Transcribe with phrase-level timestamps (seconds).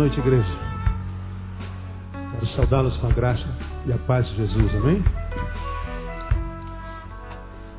[0.00, 0.48] noite, igreja.
[2.32, 3.46] Quero saudá-los com a graça
[3.86, 4.74] e a paz de Jesus.
[4.76, 5.04] Amém?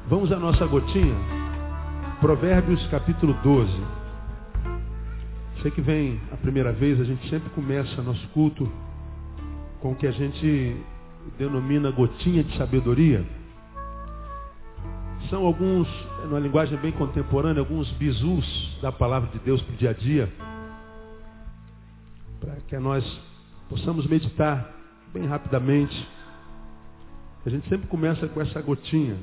[0.07, 1.15] Vamos à nossa gotinha.
[2.19, 3.71] Provérbios capítulo 12.
[5.55, 8.71] Você que vem a primeira vez, a gente sempre começa nosso culto
[9.79, 10.77] com o que a gente
[11.39, 13.25] denomina gotinha de sabedoria.
[15.31, 15.87] São alguns,
[16.25, 20.31] numa linguagem bem contemporânea, alguns bizus da palavra de Deus para o dia a dia,
[22.41, 23.05] para que nós
[23.69, 24.73] possamos meditar
[25.13, 25.95] bem rapidamente.
[27.45, 29.17] A gente sempre começa com essa gotinha.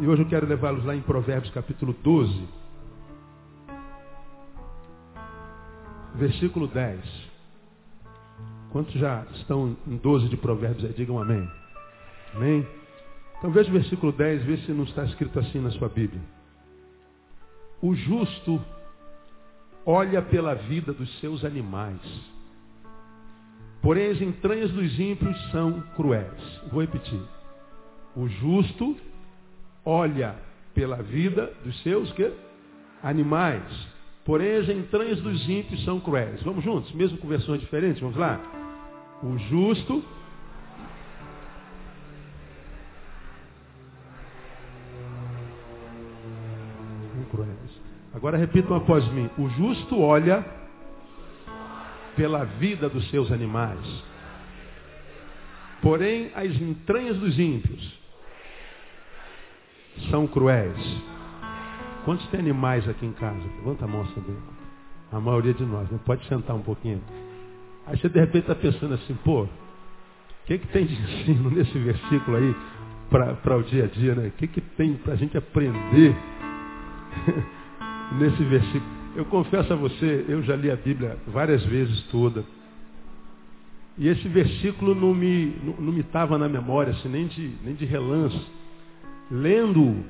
[0.00, 2.48] E hoje eu quero levá-los lá em Provérbios capítulo 12,
[6.16, 7.00] versículo 10.
[8.72, 10.92] Quantos já estão em 12 de Provérbios aí?
[10.94, 11.48] Digam amém.
[12.34, 12.66] Amém?
[13.38, 16.20] Então veja o versículo 10, vê se não está escrito assim na sua Bíblia.
[17.80, 18.60] O justo
[19.86, 22.00] olha pela vida dos seus animais.
[23.80, 26.60] Porém, as entranhas dos ímpios são cruéis.
[26.72, 27.22] Vou repetir.
[28.16, 28.96] O justo
[29.84, 30.34] olha
[30.74, 32.32] pela vida dos seus que?
[33.02, 33.62] animais.
[34.24, 36.42] Porém, as entranhas dos ímpios são cruéis.
[36.42, 38.40] Vamos juntos, mesmo com versões diferentes, vamos lá?
[39.22, 40.02] O justo
[48.16, 49.28] Agora repitam após mim.
[49.36, 50.42] O justo olha
[52.16, 53.78] pela vida dos seus animais.
[55.82, 58.00] Porém, as entranhas dos ímpios
[60.10, 61.02] são cruéis.
[62.06, 63.42] Quantos tem animais aqui em casa?
[63.58, 64.34] Levanta a mão sobre
[65.12, 67.02] A maioria de nós, não pode sentar um pouquinho.
[67.86, 69.48] Aí você de repente está pensando assim, pô, o
[70.46, 72.56] que, que tem de ensino nesse versículo aí
[73.10, 74.28] para o dia a dia, né?
[74.28, 76.16] O que, que tem para a gente aprender
[78.12, 78.96] nesse versículo?
[79.14, 82.44] Eu confesso a você, eu já li a Bíblia várias vezes toda.
[83.98, 87.86] E esse versículo não me não, me estava na memória, assim, nem de, nem de
[87.86, 88.38] relance.
[89.30, 90.04] Lendo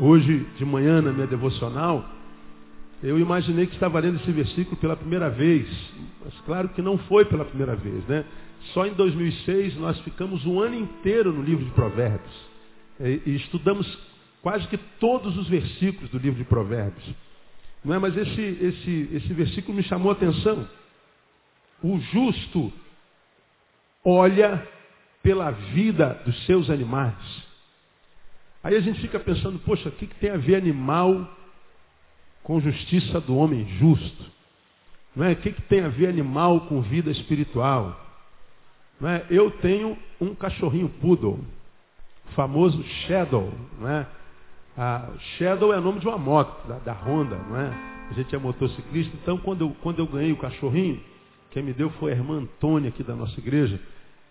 [0.00, 2.08] hoje de manhã na minha devocional,
[3.02, 5.66] eu imaginei que estava lendo esse versículo pela primeira vez.
[6.24, 8.24] Mas claro que não foi pela primeira vez, né?
[8.72, 12.54] Só em 2006 nós ficamos um ano inteiro no livro de Provérbios.
[13.00, 13.86] E estudamos
[14.44, 17.02] quase que todos os versículos do livro de Provérbios.
[17.82, 17.98] Não é?
[17.98, 20.68] Mas esse, esse, esse versículo me chamou a atenção.
[21.82, 22.70] O justo
[24.04, 24.68] olha
[25.22, 27.16] pela vida dos seus animais.
[28.62, 31.26] Aí a gente fica pensando, poxa, o que, que tem a ver animal
[32.42, 34.30] com justiça do homem justo?
[35.16, 35.32] Não é?
[35.32, 37.98] O que, que tem a ver animal com vida espiritual?
[39.00, 39.24] Não é?
[39.30, 41.42] Eu tenho um cachorrinho poodle,
[42.34, 43.50] famoso Shadow.
[43.80, 44.06] Não é?
[44.76, 45.08] A
[45.38, 47.72] Shadow é o nome de uma moto, da, da, Honda, não é?
[48.10, 51.00] A gente é motociclista, então quando eu, quando eu ganhei o cachorrinho,
[51.50, 53.80] quem me deu foi a irmã Antônia aqui da nossa igreja,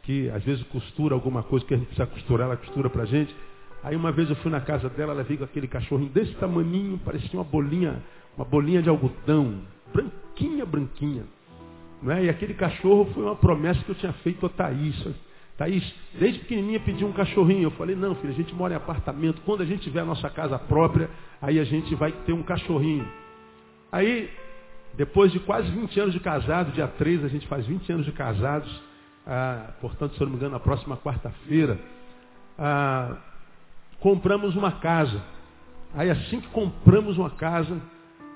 [0.03, 3.33] que às vezes costura alguma coisa que a gente precisa costurar, ela costura pra gente.
[3.81, 6.99] Aí uma vez eu fui na casa dela, ela veio com aquele cachorrinho desse tamaninho,
[7.05, 8.03] parecia uma bolinha,
[8.35, 9.61] uma bolinha de algodão,
[9.93, 11.23] branquinha, branquinha.
[12.01, 12.25] Não é?
[12.25, 15.07] E aquele cachorro foi uma promessa que eu tinha feito a Thaís.
[15.57, 15.83] Thaís,
[16.19, 17.63] desde pequenininha pediu um cachorrinho.
[17.63, 19.41] Eu falei, não, filho, a gente mora em apartamento.
[19.45, 21.09] Quando a gente tiver a nossa casa própria,
[21.41, 23.07] aí a gente vai ter um cachorrinho.
[23.91, 24.29] Aí,
[24.95, 28.11] depois de quase 20 anos de casado, dia 3 a gente faz 20 anos de
[28.11, 28.81] casados,
[29.25, 31.79] ah, portanto, se eu não me engano, na próxima quarta-feira,
[32.57, 33.15] ah,
[33.99, 35.21] compramos uma casa.
[35.93, 37.79] Aí assim que compramos uma casa,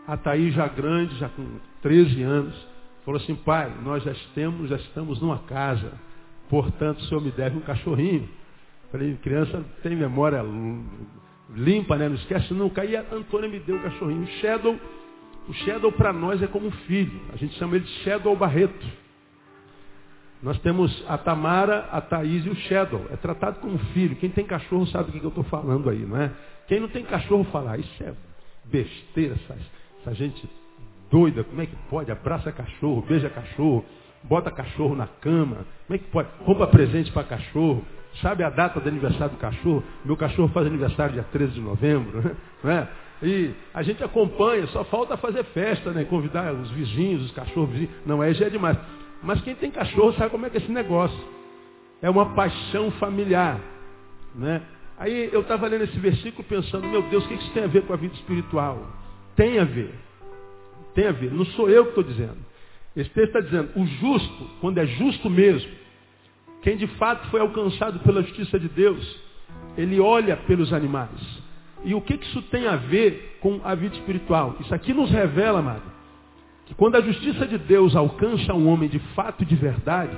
[0.07, 1.43] a Thaís já grande, já com
[1.81, 2.67] 13 anos,
[3.03, 5.91] falou assim, pai, nós já estamos, já estamos numa casa.
[6.49, 8.27] Portanto, o senhor me deve um cachorrinho.
[8.91, 10.43] Falei, criança tem memória
[11.53, 12.07] limpa, né?
[12.07, 12.81] Não esquece nunca.
[12.81, 14.23] Aí a Antônia me deu o cachorrinho.
[14.23, 14.79] O Shadow,
[15.47, 17.19] o Shadow para nós é como um filho.
[17.33, 18.85] A gente chama ele de Shadow Barreto.
[20.41, 23.07] Nós temos a Tamara, a Thaís e o Shadow.
[23.11, 24.15] É tratado como filho.
[24.15, 26.31] Quem tem cachorro sabe do que eu estou falando aí, não é?
[26.67, 28.13] Quem não tem cachorro fala, ah, isso é
[28.65, 29.57] besteira, essa,
[30.01, 30.47] essa gente
[31.09, 32.11] doida, como é que pode?
[32.11, 33.85] Abraça cachorro, beija cachorro,
[34.23, 36.29] bota cachorro na cama, como é que pode?
[36.45, 37.83] Compra presente para cachorro,
[38.21, 39.83] sabe a data do aniversário do cachorro?
[40.03, 42.87] Meu cachorro faz aniversário dia 13 de novembro, não é?
[43.21, 46.03] E a gente acompanha, só falta fazer festa, né?
[46.03, 47.91] Convidar os vizinhos, os cachorros vizinhos.
[48.05, 48.77] Não, aí já é demais.
[49.23, 51.17] Mas quem tem cachorro sabe como é que é esse negócio.
[52.01, 53.59] É uma paixão familiar.
[54.35, 54.61] Né?
[54.99, 57.83] Aí eu estava lendo esse versículo pensando, meu Deus, o que isso tem a ver
[57.83, 58.85] com a vida espiritual?
[59.35, 59.93] Tem a ver.
[60.93, 61.31] Tem a ver.
[61.31, 62.37] Não sou eu que estou dizendo.
[62.97, 65.69] Esse texto está dizendo, o justo, quando é justo mesmo,
[66.63, 69.19] quem de fato foi alcançado pela justiça de Deus,
[69.77, 71.21] ele olha pelos animais.
[71.85, 74.55] E o que, que isso tem a ver com a vida espiritual?
[74.61, 75.83] Isso aqui nos revela, amado,
[76.65, 80.17] que quando a justiça de Deus alcança um homem de fato e de verdade,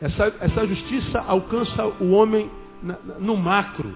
[0.00, 2.48] essa, essa justiça alcança o homem
[2.80, 3.92] na, no macro.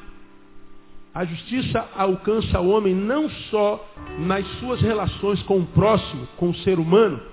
[1.15, 3.89] A justiça alcança o homem não só
[4.19, 7.31] nas suas relações com o próximo, com o ser humano,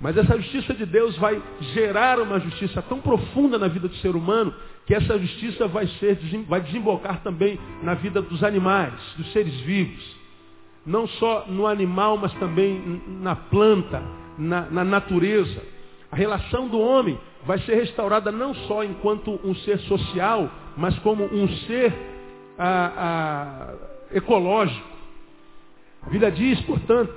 [0.00, 4.14] mas essa justiça de Deus vai gerar uma justiça tão profunda na vida do ser
[4.14, 4.54] humano
[4.84, 10.16] que essa justiça vai, ser, vai desembocar também na vida dos animais, dos seres vivos.
[10.84, 14.02] Não só no animal, mas também na planta,
[14.38, 15.60] na, na natureza.
[16.12, 21.24] A relação do homem vai ser restaurada não só enquanto um ser social, mas como
[21.24, 21.92] um ser
[22.58, 23.74] ah, ah,
[24.12, 24.86] ecológico.
[26.02, 27.12] A Bíblia diz, portanto,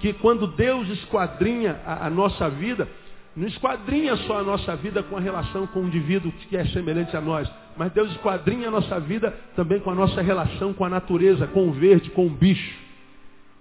[0.00, 2.88] que quando Deus esquadrinha a, a, nossa vida,
[3.34, 7.16] não esquadrinha só a nossa vida com a relação com o indivíduo que é semelhante
[7.16, 10.88] a nós, mas Deus esquadrinha a nossa vida também com a nossa relação com a
[10.88, 12.86] natureza, com o verde, com o bicho.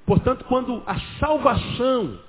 [0.06, 2.20] Portanto, quando a salvação,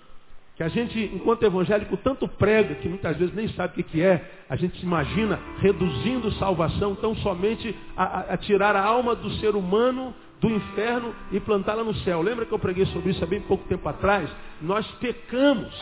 [0.57, 4.31] que a gente, enquanto evangélico, tanto prega, que muitas vezes nem sabe o que é,
[4.49, 9.55] a gente se imagina reduzindo salvação tão somente a, a tirar a alma do ser
[9.55, 12.23] humano do inferno e plantá-la no céu.
[12.23, 14.31] Lembra que eu preguei sobre isso há bem pouco tempo atrás?
[14.61, 15.75] Nós pecamos,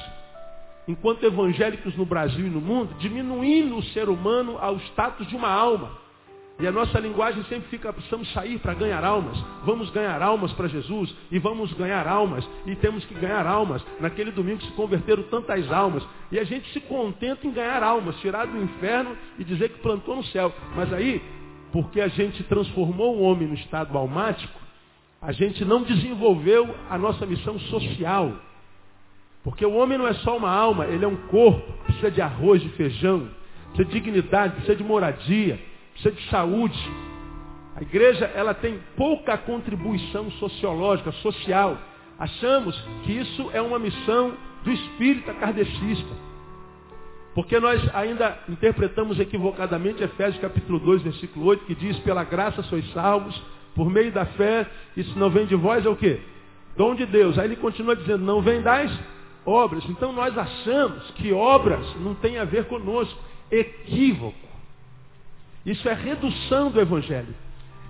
[0.86, 5.48] enquanto evangélicos no Brasil e no mundo, diminuindo o ser humano ao status de uma
[5.48, 6.04] alma.
[6.60, 9.36] E a nossa linguagem sempre fica, precisamos sair para ganhar almas.
[9.64, 12.48] Vamos ganhar almas para Jesus e vamos ganhar almas.
[12.64, 13.84] E temos que ganhar almas.
[13.98, 16.06] Naquele domingo se converteram tantas almas.
[16.30, 20.14] E a gente se contenta em ganhar almas, tirar do inferno e dizer que plantou
[20.14, 20.52] no céu.
[20.76, 21.20] Mas aí
[21.74, 24.56] porque a gente transformou o homem no estado almático,
[25.20, 28.32] a gente não desenvolveu a nossa missão social.
[29.42, 32.62] Porque o homem não é só uma alma, ele é um corpo, precisa de arroz,
[32.62, 33.28] de feijão,
[33.72, 35.60] precisa de dignidade, precisa de moradia,
[35.94, 36.78] precisa de saúde.
[37.74, 41.76] A igreja ela tem pouca contribuição sociológica, social.
[42.16, 44.32] Achamos que isso é uma missão
[44.62, 46.33] do espírita kardecista.
[47.34, 52.88] Porque nós ainda interpretamos equivocadamente Efésios capítulo 2, versículo 8, que diz, pela graça sois
[52.92, 53.40] salvos,
[53.74, 56.20] por meio da fé, isso não vem de vós, é o quê?
[56.76, 57.36] Dom de Deus.
[57.36, 58.90] Aí ele continua dizendo, não vem das
[59.44, 59.84] obras.
[59.88, 63.18] Então nós achamos que obras não tem a ver conosco.
[63.50, 64.38] Equívoco.
[65.66, 67.34] Isso é redução do Evangelho.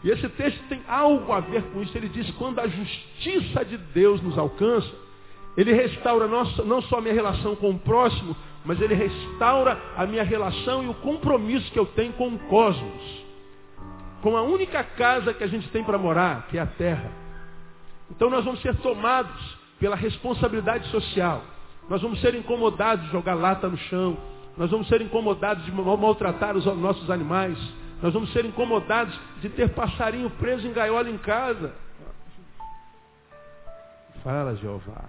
[0.02, 1.96] E esse texto tem algo a ver com isso.
[1.96, 4.90] Ele diz, quando a justiça de Deus nos alcança,
[5.56, 10.22] ele restaura não só a minha relação com o próximo, mas ele restaura a minha
[10.22, 13.24] relação e o compromisso que eu tenho com o cosmos.
[14.22, 17.10] Com a única casa que a gente tem para morar, que é a terra.
[18.10, 21.42] Então nós vamos ser tomados pela responsabilidade social.
[21.90, 24.16] Nós vamos ser incomodados de jogar lata no chão.
[24.56, 27.58] Nós vamos ser incomodados de maltratar os nossos animais.
[28.00, 31.74] Nós vamos ser incomodados de ter passarinho preso em gaiola em casa.
[34.22, 35.04] Fala, Jeová.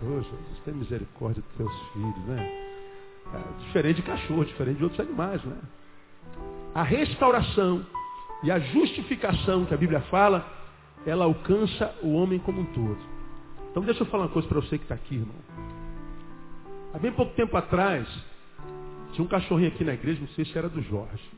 [0.00, 2.68] Oh, Jesus, tem misericórdia dos teus filhos, né?
[3.34, 5.56] É, diferente de cachorro, diferente de outros animais, né?
[6.74, 7.84] A restauração
[8.42, 10.46] e a justificação que a Bíblia fala,
[11.04, 12.98] ela alcança o homem como um todo.
[13.70, 15.34] Então deixa eu falar uma coisa para você que está aqui, irmão.
[16.94, 18.08] Há bem pouco tempo atrás,
[19.12, 21.30] tinha um cachorrinho aqui na igreja, não sei se era do Jorge.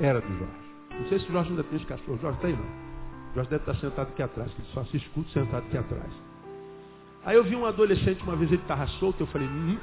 [0.00, 0.68] Era do Jorge.
[0.98, 2.18] Não sei se o Jorge ainda tem esse cachorro.
[2.20, 2.60] Jorge tem, não.
[2.62, 6.12] O Jorge deve estar sentado aqui atrás, que ele só se escuta sentado aqui atrás.
[7.28, 9.76] Aí eu vi um adolescente, uma vez ele estava solto, eu falei, hum.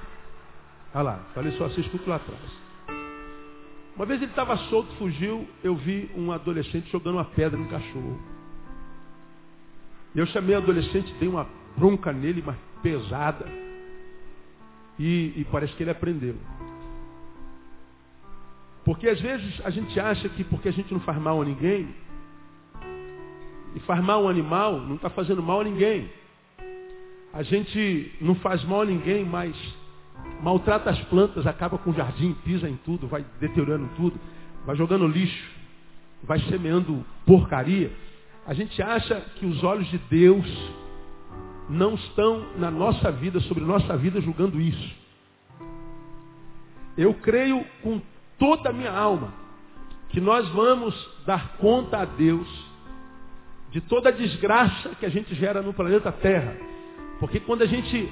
[0.96, 2.42] olha lá, falei só, você escuta lá atrás.
[3.96, 8.20] Uma vez ele estava solto, fugiu, eu vi um adolescente jogando uma pedra no cachorro.
[10.16, 11.48] Eu chamei o adolescente, dei uma
[11.78, 13.46] bronca nele, mas pesada.
[14.98, 16.36] E, e parece que ele aprendeu.
[18.84, 21.94] Porque às vezes a gente acha que porque a gente não faz mal a ninguém,
[23.76, 26.10] e faz mal um animal, não está fazendo mal a ninguém.
[27.36, 29.54] A gente não faz mal a ninguém, mas
[30.42, 34.18] maltrata as plantas, acaba com o jardim, pisa em tudo, vai deteriorando tudo,
[34.66, 35.52] vai jogando lixo,
[36.24, 37.92] vai semeando porcaria.
[38.48, 40.46] A gente acha que os olhos de Deus
[41.70, 44.96] não estão na nossa vida, sobre nossa vida, julgando isso.
[46.98, 48.02] Eu creio com
[48.40, 49.34] toda a minha alma
[50.08, 52.48] que nós vamos dar conta a Deus
[53.72, 56.75] de toda a desgraça que a gente gera no planeta Terra.
[57.20, 58.12] Porque quando a gente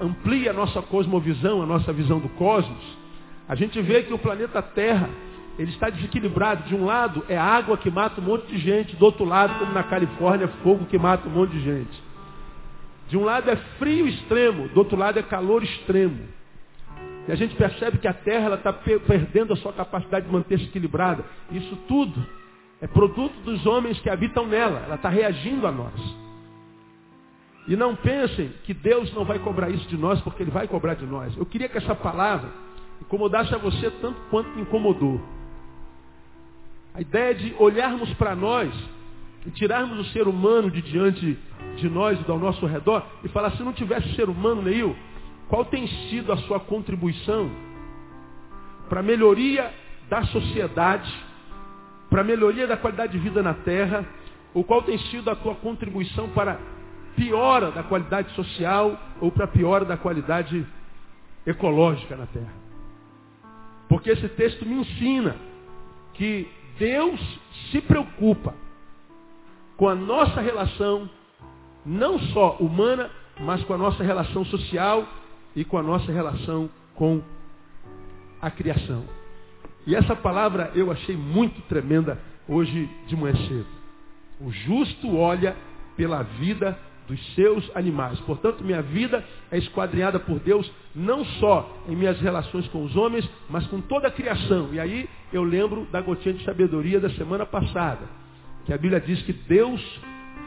[0.00, 2.82] amplia a nossa cosmovisão, a nossa visão do cosmos,
[3.48, 5.10] a gente vê que o planeta Terra,
[5.58, 6.68] ele está desequilibrado.
[6.68, 9.72] De um lado é água que mata um monte de gente, do outro lado, como
[9.72, 12.02] na Califórnia, é fogo que mata um monte de gente.
[13.08, 16.28] De um lado é frio extremo, do outro lado é calor extremo.
[17.28, 21.24] E a gente percebe que a Terra está perdendo a sua capacidade de manter-se equilibrada.
[21.50, 22.24] Isso tudo
[22.80, 24.82] é produto dos homens que habitam nela.
[24.86, 26.21] Ela está reagindo a nós.
[27.66, 30.94] E não pensem que Deus não vai cobrar isso de nós, porque Ele vai cobrar
[30.94, 31.36] de nós.
[31.36, 32.50] Eu queria que essa palavra
[33.00, 35.20] incomodasse a você tanto quanto incomodou.
[36.94, 38.72] A ideia de olharmos para nós
[39.46, 41.38] e tirarmos o ser humano de diante
[41.76, 44.94] de nós e do nosso redor e falar, se não tivesse ser humano, Neil,
[45.48, 47.50] qual tem sido a sua contribuição
[48.88, 49.72] para a melhoria
[50.08, 51.10] da sociedade,
[52.10, 54.04] para a melhoria da qualidade de vida na terra,
[54.52, 56.60] ou qual tem sido a tua contribuição para
[57.16, 60.66] piora da qualidade social ou para piora da qualidade
[61.46, 62.52] ecológica na terra.
[63.88, 65.36] Porque esse texto me ensina
[66.14, 67.20] que Deus
[67.70, 68.54] se preocupa
[69.76, 71.08] com a nossa relação,
[71.84, 75.06] não só humana, mas com a nossa relação social
[75.54, 77.22] e com a nossa relação com
[78.40, 79.04] a criação.
[79.86, 83.66] E essa palavra eu achei muito tremenda hoje de manhã cedo.
[84.40, 85.56] O justo olha
[85.96, 88.18] pela vida dos seus animais.
[88.20, 93.28] Portanto, minha vida é esquadrinhada por Deus não só em minhas relações com os homens,
[93.48, 94.68] mas com toda a criação.
[94.72, 98.02] E aí eu lembro da gotinha de sabedoria da semana passada,
[98.64, 99.80] que a Bíblia diz que Deus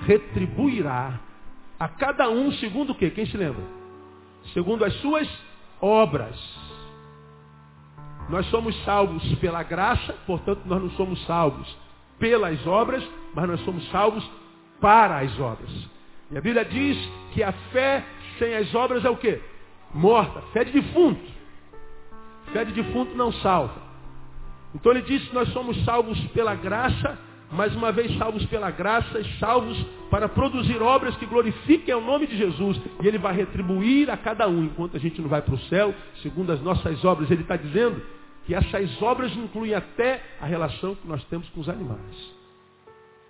[0.06, 1.20] retribuirá
[1.80, 3.10] a cada um segundo o quê?
[3.10, 3.64] Quem se lembra?
[4.54, 5.28] Segundo as suas
[5.82, 6.36] obras.
[8.30, 11.76] Nós somos salvos pela graça, portanto nós não somos salvos
[12.18, 14.28] pelas obras, mas nós somos salvos
[14.80, 15.72] para as obras.
[16.32, 16.98] E a Bíblia diz
[17.34, 18.04] que a fé
[18.40, 19.40] sem as obras é o quê?
[19.94, 20.42] Morta.
[20.54, 21.22] Fé de defunto.
[22.52, 23.86] Fé de defunto não salva.
[24.74, 27.18] Então ele diz que nós somos salvos pela graça,
[27.52, 29.78] mais uma vez salvos pela graça e salvos
[30.10, 32.82] para produzir obras que glorifiquem o nome de Jesus.
[33.02, 35.94] E ele vai retribuir a cada um, enquanto a gente não vai para o céu,
[36.22, 37.32] segundo as nossas obras.
[37.32, 38.02] Ele está dizendo
[38.46, 42.36] que essas obras incluem até a relação que nós temos com os animais.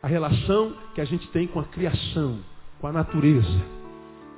[0.01, 2.39] A relação que a gente tem com a criação
[2.85, 3.65] com a natureza.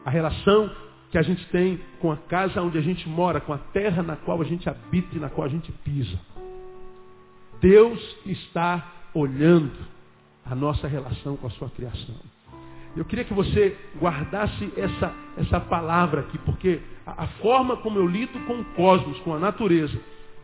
[0.05, 0.71] A relação
[1.11, 4.15] que a gente tem com a casa onde a gente mora, com a terra na
[4.15, 6.17] qual a gente habita e na qual a gente pisa.
[7.59, 9.77] Deus está olhando
[10.45, 12.15] a nossa relação com a sua criação.
[12.95, 18.07] Eu queria que você guardasse essa, essa palavra aqui, porque a, a forma como eu
[18.07, 19.99] lido com o cosmos, com a natureza,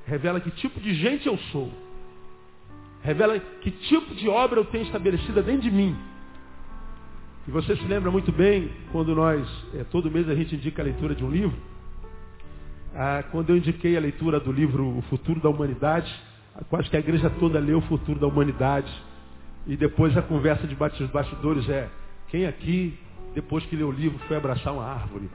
[0.05, 1.71] revela que tipo de gente eu sou.
[3.01, 5.95] Revela que tipo de obra eu tenho estabelecida dentro de mim.
[7.45, 10.85] E você se lembra muito bem, quando nós, é, todo mês a gente indica a
[10.85, 11.57] leitura de um livro.
[12.95, 16.09] Ah, quando eu indiquei a leitura do livro O Futuro da Humanidade,
[16.69, 18.89] quase que a igreja toda leu O Futuro da Humanidade.
[19.67, 21.89] E depois a conversa de bastidores é,
[22.29, 22.97] quem aqui,
[23.35, 25.29] depois que leu o livro, foi abraçar uma árvore?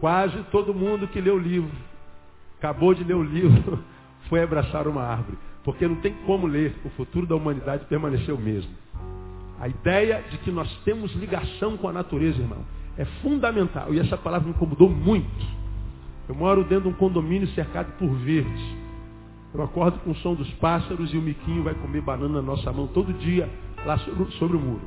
[0.00, 1.70] Quase todo mundo que leu o livro,
[2.58, 3.78] acabou de ler o livro,
[4.28, 5.38] foi abraçar uma árvore.
[5.62, 8.70] Porque não tem como ler o futuro da humanidade permanecer o mesmo.
[9.58, 12.64] A ideia de que nós temos ligação com a natureza, irmão,
[12.96, 13.92] é fundamental.
[13.94, 15.46] E essa palavra me incomodou muito.
[16.28, 18.76] Eu moro dentro de um condomínio cercado por verdes.
[19.54, 22.70] Eu acordo com o som dos pássaros e o miquinho vai comer banana na nossa
[22.72, 23.48] mão todo dia
[23.86, 24.82] lá sobre, sobre o muro.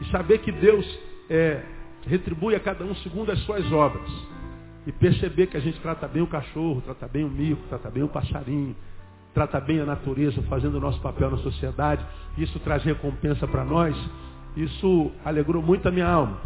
[0.00, 0.86] E saber que Deus
[1.28, 1.62] é,
[2.06, 4.10] retribui a cada um segundo as suas obras.
[4.86, 8.02] E perceber que a gente trata bem o cachorro, trata bem o mico, trata bem
[8.02, 8.76] o passarinho,
[9.34, 12.04] trata bem a natureza, fazendo o nosso papel na sociedade,
[12.36, 13.96] isso traz recompensa para nós,
[14.56, 16.36] isso alegrou muito a minha alma.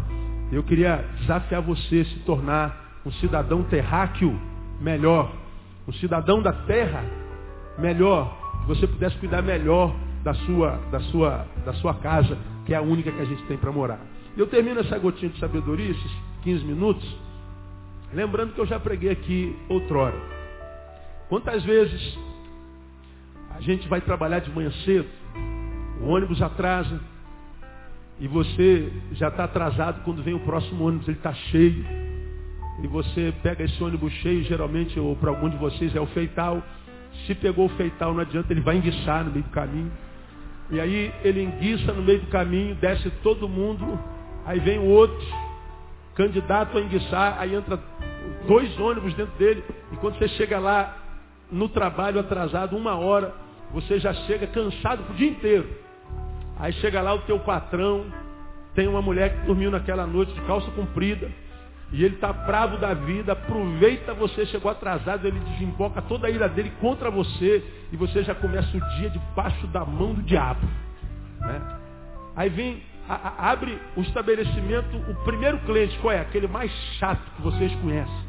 [0.52, 4.38] Eu queria desafiar você a se tornar um cidadão terráqueo
[4.80, 5.32] melhor,
[5.86, 7.04] um cidadão da terra
[7.78, 12.76] melhor, que você pudesse cuidar melhor da sua, da sua, da sua casa, que é
[12.76, 14.00] a única que a gente tem para morar.
[14.36, 16.12] Eu termino essa gotinha de sabedoria, esses
[16.42, 17.16] 15 minutos,
[18.12, 20.14] lembrando que eu já preguei aqui outrora.
[21.28, 22.18] Quantas vezes
[23.66, 25.08] gente vai trabalhar de manhã cedo,
[26.00, 27.00] o ônibus atrasa,
[28.20, 31.84] e você já está atrasado quando vem o próximo ônibus, ele está cheio.
[32.82, 36.62] E você pega esse ônibus cheio, geralmente, ou para algum de vocês é o feital.
[37.26, 39.90] Se pegou o feital, não adianta, ele vai enguiçar no meio do caminho.
[40.70, 43.98] E aí ele enguiça no meio do caminho, desce todo mundo,
[44.44, 45.26] aí vem o outro,
[46.14, 47.78] candidato a enguiçar, aí entra
[48.46, 50.96] dois ônibus dentro dele, e quando você chega lá
[51.50, 53.32] no trabalho atrasado, uma hora,
[53.72, 55.68] você já chega cansado o dia inteiro.
[56.58, 58.06] Aí chega lá o teu patrão,
[58.74, 61.30] tem uma mulher que dormiu naquela noite de calça comprida,
[61.92, 66.48] e ele está bravo da vida, aproveita você, chegou atrasado, ele desemboca toda a ira
[66.48, 70.66] dele contra você, e você já começa o dia debaixo da mão do diabo.
[71.40, 71.62] Né?
[72.34, 76.20] Aí vem, a, a, abre o estabelecimento, o primeiro cliente, qual é?
[76.20, 78.26] Aquele mais chato que vocês conhecem.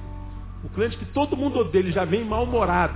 [0.63, 2.95] O cliente que todo mundo odeia, ele já vem mal-humorado.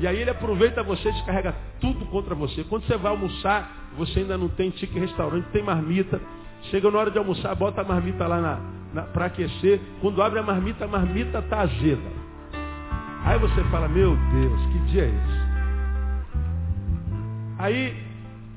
[0.00, 2.64] E aí ele aproveita você, descarrega tudo contra você.
[2.64, 6.20] Quando você vai almoçar, você ainda não tem tique restaurante, tem marmita.
[6.70, 8.60] Chega na hora de almoçar, bota a marmita lá na,
[8.94, 9.78] na para aquecer.
[10.00, 12.20] Quando abre a marmita, a marmita está azeda.
[13.24, 15.40] Aí você fala, meu Deus, que dia é esse?
[17.58, 18.10] Aí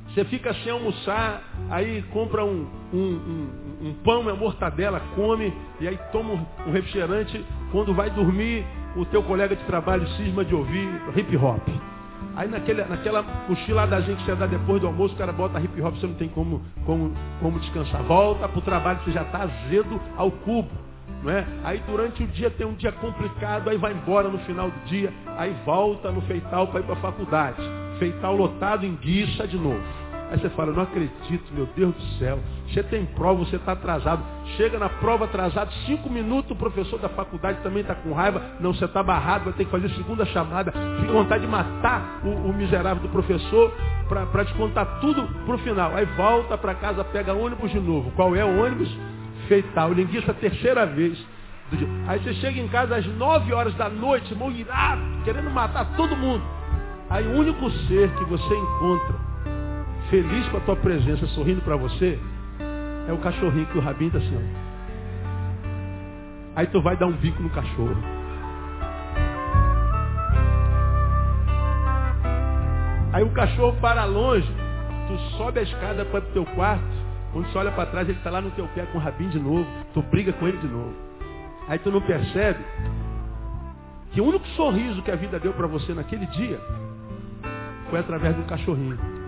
[0.07, 5.87] você fica sem almoçar, aí compra um, um, um, um pão, uma mortadela, come, e
[5.87, 6.35] aí toma
[6.65, 7.43] um refrigerante.
[7.71, 11.67] Quando vai dormir, o teu colega de trabalho cisma de ouvir hip hop.
[12.35, 15.95] Aí naquele, naquela cochiladinha que você dá depois do almoço, o cara bota hip hop,
[15.95, 18.01] você não tem como, como, como descansar.
[18.03, 20.71] Volta para o trabalho, você já está azedo ao cubo.
[21.21, 21.45] Não é?
[21.63, 25.13] Aí durante o dia tem um dia complicado, aí vai embora no final do dia,
[25.37, 27.61] aí volta no feital para ir para a faculdade.
[27.97, 29.81] Feital lotado em guiça de novo.
[30.31, 32.39] Aí você fala, não acredito, meu Deus do céu.
[32.67, 34.23] Você tem prova, você está atrasado.
[34.57, 38.41] Chega na prova atrasado, cinco minutos, o professor da faculdade também está com raiva.
[38.59, 40.71] Não, você está barrado, vai ter que fazer segunda chamada.
[40.71, 43.71] Fica vontade de matar o, o miserável do professor
[44.07, 45.95] para descontar tudo para o final.
[45.95, 48.11] Aí volta para casa, pega ônibus de novo.
[48.15, 48.89] Qual é o ônibus?
[49.47, 51.17] feital, linguiça terceira vez.
[52.07, 56.15] Aí você chega em casa às nove horas da noite, irmão irado, querendo matar todo
[56.15, 56.43] mundo.
[57.09, 59.15] Aí o único ser que você encontra,
[60.13, 62.19] feliz com a tua presença, sorrindo para você,
[63.07, 64.37] é o cachorrinho que o rabinho está assim.
[64.37, 64.41] Ó.
[66.55, 67.97] Aí tu vai dar um bico no cachorro.
[73.11, 74.47] Aí o cachorro para longe,
[75.07, 76.85] tu sobe a escada para o teu quarto,
[77.31, 79.39] quando você olha para trás, ele está lá no teu pé com o rabinho de
[79.39, 79.65] novo.
[79.95, 80.93] Tu briga com ele de novo.
[81.67, 82.63] Aí tu não percebe
[84.11, 86.61] que o único sorriso que a vida deu para você naquele dia
[87.89, 89.22] foi através do cachorrinho.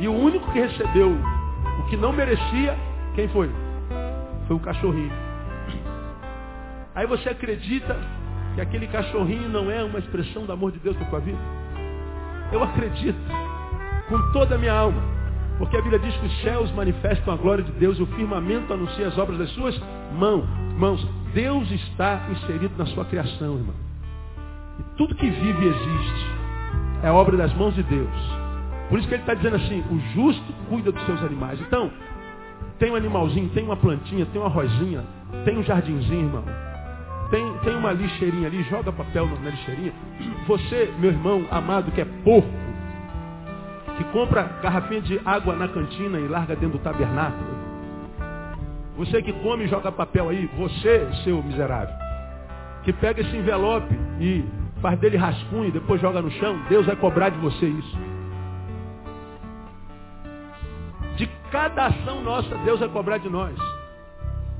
[0.00, 1.14] E o único que recebeu
[1.78, 2.76] o que não merecia,
[3.14, 3.50] quem foi?
[4.46, 5.12] Foi o cachorrinho.
[6.94, 7.96] Aí você acredita
[8.54, 11.38] que aquele cachorrinho não é uma expressão do amor de Deus na tua vida?
[12.50, 13.18] Eu acredito
[14.08, 15.00] com toda a minha alma.
[15.58, 18.72] Porque a Bíblia diz que os céus manifestam a glória de Deus e o firmamento
[18.72, 19.78] anuncia as obras das suas
[20.18, 20.48] mãos.
[20.78, 23.74] Mãos, Deus está inserido na sua criação, irmão.
[24.78, 26.26] E tudo que vive e existe
[27.02, 28.39] é obra das mãos de Deus.
[28.90, 31.60] Por isso que ele está dizendo assim, o justo cuida dos seus animais.
[31.60, 31.90] Então,
[32.78, 35.04] tem um animalzinho, tem uma plantinha, tem uma rosinha,
[35.44, 36.44] tem um jardinzinho, irmão.
[37.30, 39.92] Tem, tem uma lixeirinha ali, joga papel na lixeirinha.
[40.48, 42.50] Você, meu irmão amado, que é porco,
[43.96, 47.60] que compra garrafinha de água na cantina e larga dentro do tabernáculo.
[48.96, 51.94] Você que come e joga papel aí, você, seu miserável,
[52.82, 54.44] que pega esse envelope e
[54.82, 58.09] faz dele rascunho e depois joga no chão, Deus vai cobrar de você isso.
[61.50, 63.56] Cada ação nossa, Deus vai cobrar de nós.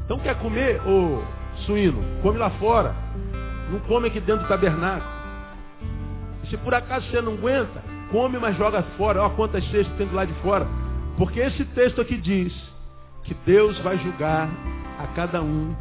[0.05, 1.22] Então quer comer, ô
[1.66, 2.94] suíno, come lá fora.
[3.70, 5.20] Não come aqui dentro do tabernáculo.
[6.48, 9.22] Se por acaso você não aguenta, come, mas joga fora.
[9.22, 10.66] Olha quantas cestas tem lado de fora.
[11.16, 12.53] Porque esse texto aqui diz
[13.24, 14.48] que Deus vai julgar
[14.98, 15.74] a cada um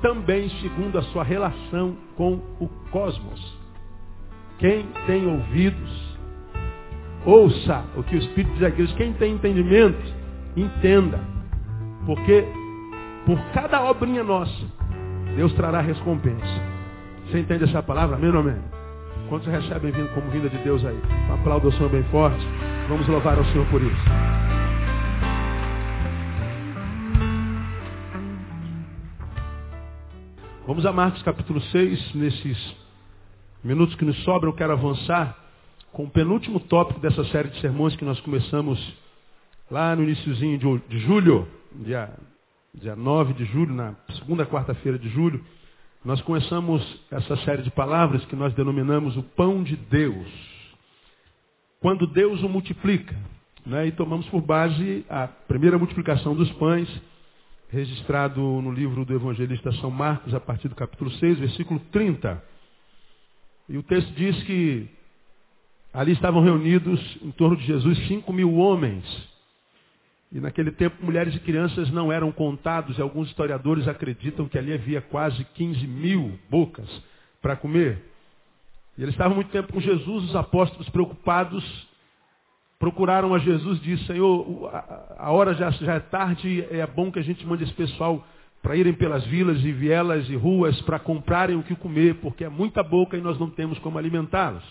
[0.00, 3.58] também segundo a sua relação com o cosmos.
[4.58, 6.18] Quem tem ouvidos,
[7.24, 8.86] ouça o que o Espírito diz aqui.
[8.94, 10.19] Quem tem entendimento,
[10.56, 11.20] entenda.
[12.06, 12.46] Porque
[13.26, 14.66] por cada obrinha nossa,
[15.36, 16.70] Deus trará recompensa.
[17.26, 18.16] Você entende essa palavra?
[18.16, 18.60] Amém ou amém?
[19.28, 21.00] Quantos recebem vindo como vinda de Deus aí?
[21.28, 22.44] Um aplauso Senhor bem forte.
[22.88, 24.40] Vamos louvar ao Senhor por isso.
[30.66, 32.14] Vamos a Marcos capítulo 6.
[32.14, 32.76] Nesses
[33.62, 35.36] minutos que nos sobram, eu quero avançar
[35.92, 38.78] com o penúltimo tópico dessa série de sermões que nós começamos
[39.70, 42.10] lá no iníciozinho de julho, dia,
[42.74, 45.42] dia 9 de julho, na segunda quarta-feira de julho.
[46.04, 50.26] Nós começamos essa série de palavras que nós denominamos o pão de Deus.
[51.80, 53.14] Quando Deus o multiplica.
[53.64, 53.88] Né?
[53.88, 56.88] E tomamos por base a primeira multiplicação dos pães,
[57.68, 62.42] registrado no livro do evangelista São Marcos, a partir do capítulo 6, versículo 30.
[63.68, 64.88] E o texto diz que
[65.92, 69.29] ali estavam reunidos em torno de Jesus cinco mil homens.
[70.32, 74.72] E naquele tempo, mulheres e crianças não eram contados, e alguns historiadores acreditam que ali
[74.72, 76.88] havia quase 15 mil bocas
[77.42, 78.00] para comer.
[78.96, 81.88] E eles estavam muito tempo com Jesus, os apóstolos preocupados,
[82.78, 84.70] procuraram a Jesus e disseram, Senhor,
[85.18, 88.24] a hora já, já é tarde, é bom que a gente mande esse pessoal
[88.62, 92.48] para irem pelas vilas e vielas e ruas para comprarem o que comer, porque é
[92.48, 94.62] muita boca e nós não temos como alimentá-los.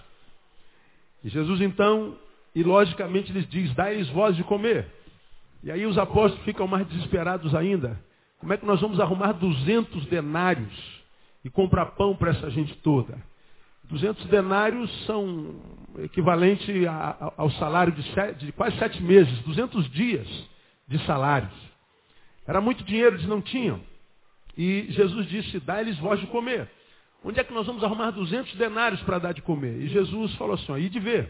[1.24, 2.16] E Jesus então,
[2.56, 4.88] e logicamente lhes diz, dai-lhes voz de comer.
[5.64, 8.00] E aí os apóstolos ficam mais desesperados ainda.
[8.40, 10.74] Como é que nós vamos arrumar 200 denários
[11.44, 13.18] e comprar pão para essa gente toda?
[13.90, 15.56] 200 denários são
[15.98, 20.28] equivalente a, ao salário de, sete, de, quase sete meses, 200 dias
[20.88, 21.52] de salários.
[22.48, 23.82] Era muito dinheiro, eles não tinham.
[24.58, 26.70] E Jesus disse, dá-lhes voz de comer.
[27.24, 29.82] Onde é que nós vamos arrumar 200 denários para dar de comer?
[29.82, 31.30] E Jesus falou assim, e de ver.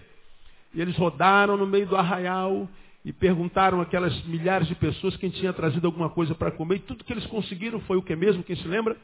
[0.74, 2.70] E eles rodaram no meio do arraial
[3.04, 6.76] e perguntaram aquelas milhares de pessoas quem tinha trazido alguma coisa para comer.
[6.76, 8.44] E tudo que eles conseguiram foi o que mesmo?
[8.44, 8.98] Quem se lembra?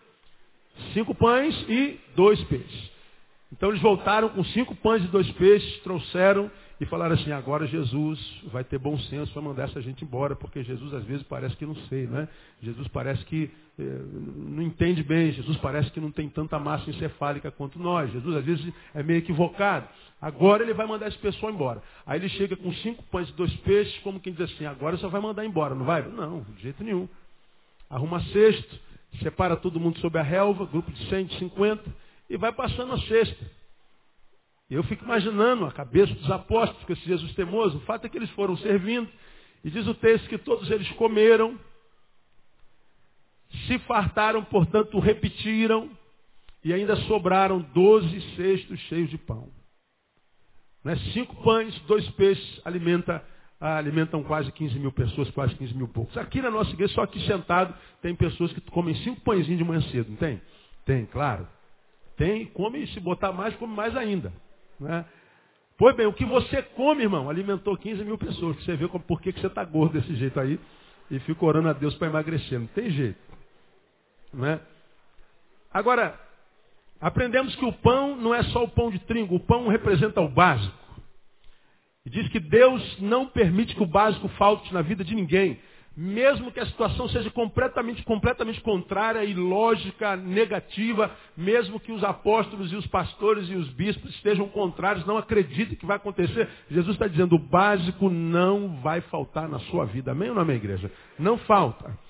[0.94, 2.92] Cinco pães e dois peixes.
[3.52, 8.20] Então eles voltaram com cinco pães e dois peixes, trouxeram e falaram assim, agora Jesus
[8.52, 11.66] vai ter bom senso para mandar essa gente embora, porque Jesus às vezes parece que
[11.66, 12.28] não sei, né?
[12.62, 14.02] Jesus parece que eh,
[14.36, 18.44] não entende bem, Jesus parece que não tem tanta massa encefálica quanto nós, Jesus às
[18.44, 19.88] vezes é meio equivocado.
[20.22, 21.82] Agora ele vai mandar esse pessoal embora.
[22.06, 25.08] Aí ele chega com cinco pães e dois peixes, como quem diz assim, agora só
[25.08, 26.06] vai mandar embora, não vai?
[26.06, 27.08] Não, de jeito nenhum.
[27.90, 28.80] Arruma cesto,
[29.22, 31.84] separa todo mundo sob a relva, grupo de 100, de 50,
[32.30, 33.65] e vai passando a cesta.
[34.70, 37.78] Eu fico imaginando a cabeça dos apóstolos com esse Jesus teimoso.
[37.78, 39.10] O fato é que eles foram servindo.
[39.64, 41.60] E diz o texto que todos eles comeram,
[43.68, 45.90] se fartaram, portanto repetiram,
[46.64, 49.52] e ainda sobraram doze cestos cheios de pão.
[50.84, 50.96] Né?
[51.14, 53.24] Cinco pães, dois peixes, alimenta,
[53.60, 56.18] alimentam quase 15 mil pessoas, quase 15 mil poucos.
[56.18, 59.82] Aqui na nossa igreja, só aqui sentado, tem pessoas que comem cinco pãezinhos de manhã
[59.92, 60.42] cedo, não tem?
[60.86, 61.48] Tem, claro.
[62.18, 64.32] Tem, come, e se botar mais, come mais ainda.
[64.80, 65.06] Né?
[65.78, 68.56] Pois bem, o que você come, irmão, alimentou 15 mil pessoas.
[68.64, 70.60] Você vê por que, que você está gordo desse jeito aí
[71.12, 72.60] e fica orando a Deus para emagrecer.
[72.60, 73.20] Não tem jeito.
[74.34, 74.60] Né?
[75.74, 76.20] Agora,
[77.00, 80.30] aprendemos que o pão não é só o pão de trigo, o pão representa o
[80.30, 80.86] básico.
[82.06, 85.60] E diz que Deus não permite que o básico falte na vida de ninguém
[85.96, 92.76] mesmo que a situação seja completamente, completamente contrária, ilógica, negativa, mesmo que os apóstolos e
[92.76, 96.50] os pastores e os bispos estejam contrários, não acreditem que vai acontecer.
[96.70, 100.12] Jesus está dizendo, o básico não vai faltar na sua vida.
[100.12, 100.92] Amém ou não, minha igreja?
[101.18, 102.05] Não falta.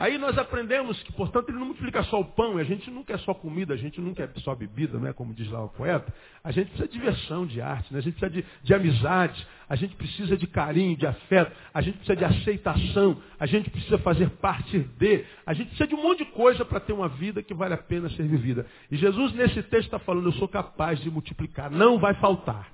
[0.00, 3.18] Aí nós aprendemos que, portanto, ele não multiplica só o pão, a gente não quer
[3.18, 6.14] só comida, a gente não quer só bebida, não é como diz lá o poeta.
[6.44, 7.98] A gente precisa de diversão, de arte, né?
[7.98, 11.96] a gente precisa de, de amizade, a gente precisa de carinho, de afeto, a gente
[11.96, 16.18] precisa de aceitação, a gente precisa fazer parte de, a gente precisa de um monte
[16.18, 18.66] de coisa para ter uma vida que vale a pena ser vivida.
[18.92, 22.72] E Jesus, nesse texto, está falando, eu sou capaz de multiplicar, não vai faltar.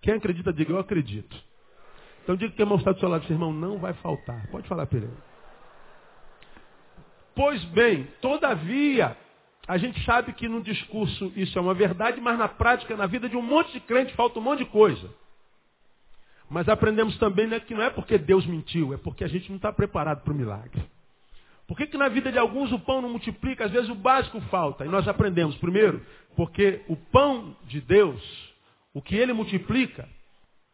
[0.00, 1.36] Quem acredita, diga, eu acredito.
[2.22, 4.46] Então diga que o irmão está do seu lado, irmão, não vai faltar.
[4.52, 5.33] Pode falar para ele.
[7.34, 9.16] Pois bem, todavia,
[9.66, 13.28] a gente sabe que no discurso isso é uma verdade, mas na prática, na vida
[13.28, 15.10] de um monte de crente, falta um monte de coisa.
[16.48, 19.56] Mas aprendemos também né, que não é porque Deus mentiu, é porque a gente não
[19.56, 20.84] está preparado para o milagre.
[21.66, 23.64] Por que, que na vida de alguns o pão não multiplica?
[23.64, 24.84] Às vezes o básico falta.
[24.84, 26.04] E nós aprendemos, primeiro,
[26.36, 28.22] porque o pão de Deus,
[28.92, 30.06] o que ele multiplica,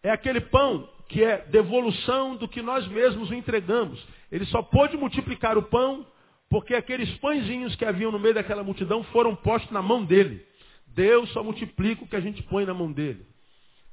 [0.02, 4.04] é aquele pão que é devolução do que nós mesmos o entregamos.
[4.32, 6.04] Ele só pôde multiplicar o pão
[6.50, 10.44] porque aqueles pãezinhos que haviam no meio daquela multidão foram postos na mão dele.
[10.88, 13.24] Deus só multiplica o que a gente põe na mão dele.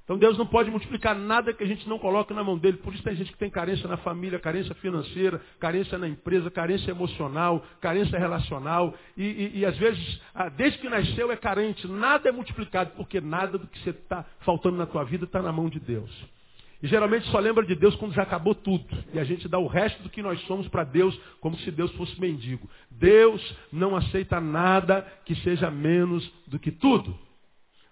[0.03, 2.77] Então Deus não pode multiplicar nada que a gente não coloque na mão dele.
[2.77, 6.89] Por isso tem gente que tem carência na família, carência financeira, carência na empresa, carência
[6.89, 8.95] emocional, carência relacional.
[9.15, 11.87] E, e, e às vezes, ah, desde que nasceu é carente.
[11.87, 15.51] Nada é multiplicado, porque nada do que você está faltando na tua vida está na
[15.51, 16.09] mão de Deus.
[16.81, 18.85] E geralmente só lembra de Deus quando já acabou tudo.
[19.13, 21.91] E a gente dá o resto do que nós somos para Deus como se Deus
[21.93, 22.69] fosse mendigo.
[22.91, 27.17] Deus não aceita nada que seja menos do que tudo.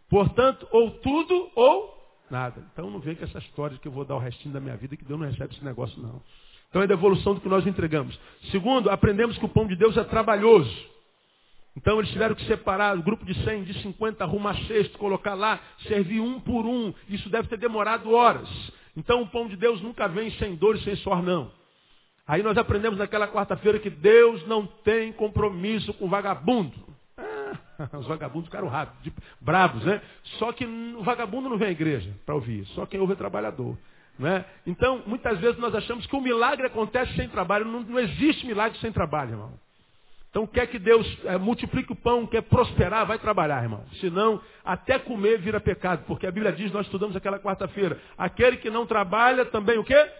[0.09, 1.95] Portanto, ou tudo ou
[2.29, 2.63] nada.
[2.71, 4.77] Então não vem com essa história de que eu vou dar o restinho da minha
[4.77, 6.21] vida que Deus não recebe esse negócio, não.
[6.69, 8.19] Então é devolução do que nós entregamos.
[8.51, 10.94] Segundo, aprendemos que o pão de Deus é trabalhoso.
[11.75, 15.59] Então eles tiveram que separar o grupo de 100, de 50, arrumar cesto, colocar lá,
[15.87, 16.93] servir um por um.
[17.09, 18.49] Isso deve ter demorado horas.
[18.95, 21.51] Então o pão de Deus nunca vem sem dor e sem suor, não.
[22.27, 26.73] Aí nós aprendemos naquela quarta-feira que Deus não tem compromisso com vagabundo.
[27.17, 30.01] Ah, os vagabundos ficaram rápidos, bravos, né?
[30.39, 33.77] Só que o vagabundo não vem à igreja para ouvir, só quem ouve é trabalhador.
[34.17, 34.45] Né?
[34.65, 37.65] Então, muitas vezes nós achamos que o milagre acontece sem trabalho.
[37.65, 39.64] Não, não existe milagre sem trabalho, irmão.
[40.35, 43.85] Então quer que Deus é, multiplique o pão, quer prosperar, vai trabalhar, irmão.
[44.01, 46.03] Senão, até comer vira pecado.
[46.05, 50.11] Porque a Bíblia diz, nós estudamos aquela quarta-feira, aquele que não trabalha também o quê?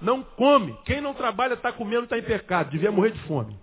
[0.00, 0.74] Não come.
[0.86, 2.70] Quem não trabalha está comendo, está em pecado.
[2.70, 3.54] Devia morrer de fome.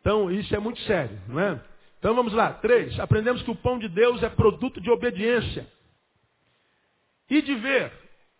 [0.00, 1.60] Então, isso é muito sério, não é?
[1.98, 2.54] Então vamos lá.
[2.54, 2.98] Três.
[2.98, 5.68] Aprendemos que o pão de Deus é produto de obediência.
[7.28, 7.92] E de ver.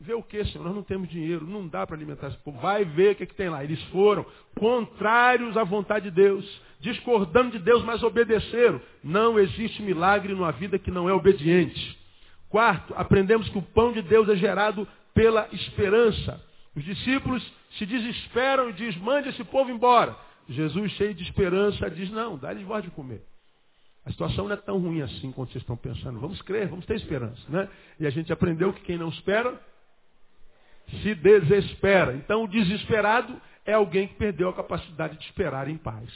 [0.02, 0.64] Ver o que, Senhor?
[0.64, 2.58] Nós não temos dinheiro, não dá para alimentar esse povo.
[2.58, 3.62] Vai ver o que, é que tem lá.
[3.62, 4.26] Eles foram
[4.58, 8.80] contrários à vontade de Deus, discordando de Deus, mas obedeceram.
[9.04, 11.96] Não existe milagre numa vida que não é obediente.
[12.48, 16.42] Quarto, aprendemos que o pão de Deus é gerado pela esperança.
[16.74, 17.42] Os discípulos
[17.78, 20.16] se desesperam e dizem, mande esse povo embora.
[20.48, 23.22] Jesus, cheio de esperança, diz, não, dá-lhes voz de comer.
[24.04, 26.18] A situação não é tão ruim assim quanto vocês estão pensando.
[26.18, 27.40] Vamos crer, vamos ter esperança.
[27.48, 27.68] Né?
[28.00, 29.60] E a gente aprendeu que quem não espera,
[30.96, 32.14] se desespera.
[32.14, 36.08] Então o desesperado é alguém que perdeu a capacidade de esperar em paz.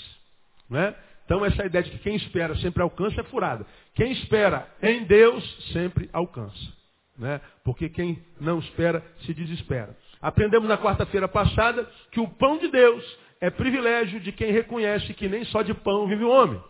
[0.68, 0.94] Né?
[1.24, 3.66] Então essa ideia de que quem espera sempre alcança é furada.
[3.94, 6.76] Quem espera em Deus sempre alcança.
[7.18, 7.40] Né?
[7.64, 9.96] Porque quem não espera se desespera.
[10.20, 15.28] Aprendemos na quarta-feira passada que o pão de Deus é privilégio de quem reconhece que
[15.28, 16.60] nem só de pão vive o homem.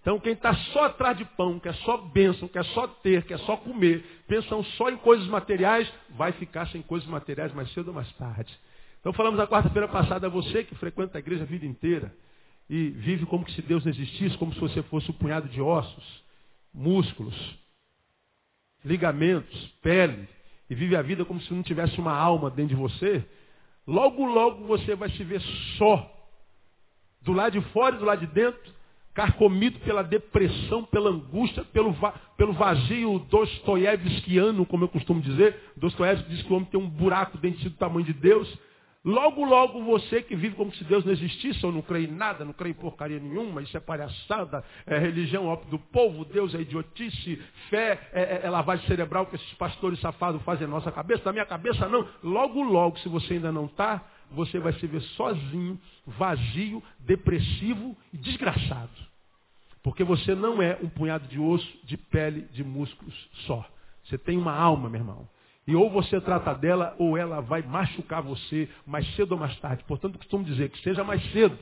[0.00, 3.56] Então quem está só atrás de pão, quer só bênção, quer só ter, quer só
[3.56, 8.10] comer, pensam só em coisas materiais, vai ficar sem coisas materiais mais cedo ou mais
[8.14, 8.58] tarde.
[9.00, 12.14] Então falamos na quarta-feira passada a você que frequenta a igreja a vida inteira
[12.68, 16.22] e vive como se Deus não existisse, como se você fosse um punhado de ossos,
[16.72, 17.34] músculos,
[18.84, 20.28] ligamentos, pele,
[20.68, 23.26] e vive a vida como se não tivesse uma alma dentro de você,
[23.86, 25.40] logo, logo você vai se ver
[25.76, 26.16] só.
[27.20, 28.72] Do lado de fora e do lado de dentro,
[29.20, 35.54] carcomido pela depressão, pela angústia, pelo, va pelo vazio dostoiévskiano, como eu costumo dizer.
[35.76, 38.48] Dostoiévski diz que o homem tem um buraco dentro do tamanho de Deus.
[39.04, 42.46] Logo, logo você que vive como se Deus não existisse, ou não crê em nada,
[42.46, 46.60] não crê em porcaria nenhuma, isso é palhaçada, é religião óbvio do povo, Deus é
[46.60, 51.22] idiotice, fé é, é, é lavagem cerebral que esses pastores safados fazem na nossa cabeça,
[51.26, 52.08] na minha cabeça não.
[52.22, 58.16] Logo, logo, se você ainda não está, você vai se ver sozinho, vazio, depressivo e
[58.16, 59.09] desgraçado.
[59.82, 63.14] Porque você não é um punhado de osso, de pele, de músculos
[63.46, 63.66] só.
[64.04, 65.28] Você tem uma alma, meu irmão.
[65.66, 69.84] E ou você trata dela, ou ela vai machucar você mais cedo ou mais tarde.
[69.84, 71.58] Portanto, costumo dizer que seja mais cedo.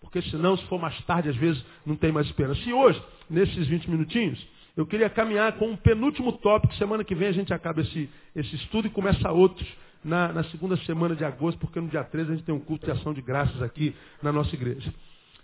[0.00, 2.60] Porque senão, se for mais tarde, às vezes não tem mais esperança.
[2.68, 6.74] E hoje, nesses 20 minutinhos, eu queria caminhar com um penúltimo tópico.
[6.74, 9.68] Semana que vem a gente acaba esse, esse estudo e começa outros
[10.04, 12.86] na, na, segunda semana de agosto, porque no dia 13 a gente tem um culto
[12.86, 14.92] de ação de graças aqui na nossa igreja.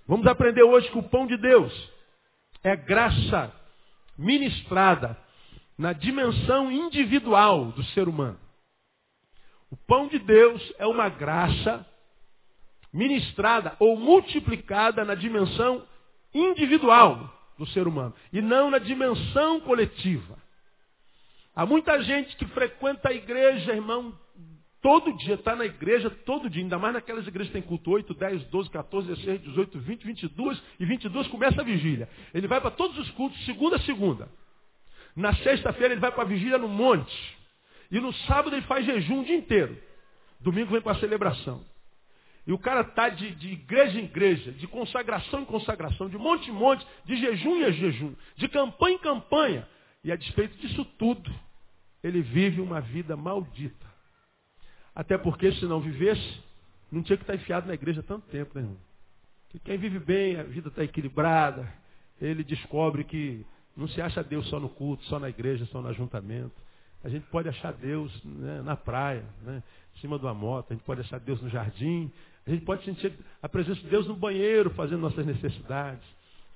[0.07, 1.73] Vamos aprender hoje que o pão de Deus
[2.67, 3.53] é graça
[4.19, 5.17] ministrada
[5.79, 8.41] na dimensão individual do ser humano.
[9.71, 11.87] O pão de Deus é uma graça
[12.93, 15.87] ministrada ou multiplicada na dimensão
[16.35, 20.37] individual do ser humano e não na dimensão coletiva.
[21.55, 24.13] Há muita gente que frequenta a igreja, irmão,
[24.83, 28.15] todo dia, está na igreja todo dia, ainda mais naquelas igrejas que tem culto 8,
[28.15, 32.09] 10, 12, 14, 16, 18, 20, 22 e 22 começa a vigília.
[32.33, 34.29] Ele vai para todos os cultos, segunda a segunda.
[35.15, 37.37] Na sexta-feira ele vai para a vigília no monte.
[37.91, 39.77] E no sábado ele faz jejum o dia inteiro.
[40.41, 41.65] Domingo vem para a celebração.
[42.47, 46.49] E o cara está de, de, igreja em igreja, de consagração em consagração, de monte
[46.49, 49.69] em monte, de jejum em jejum, de campanha em campanha.
[50.05, 51.33] E a despeito disso tudo,
[52.05, 53.86] ele vive uma vida maldita.
[54.97, 56.43] Até porque se não vivesse,
[56.91, 58.79] não tinha que estar enfiado na igreja tanto tempo, né, irmão?
[59.51, 61.71] Que quem vive bem, a vida está equilibrada,
[62.19, 63.45] ele descobre que
[63.77, 66.55] não se acha Deus só no culto, só na igreja, só no ajuntamento.
[67.05, 69.63] A gente pode achar Deus né, na praia, né,
[69.95, 72.11] em cima de uma moto, a gente pode achar Deus no jardim,
[72.47, 76.05] a gente pode sentir a presença de Deus no banheiro, fazendo nossas necessidades.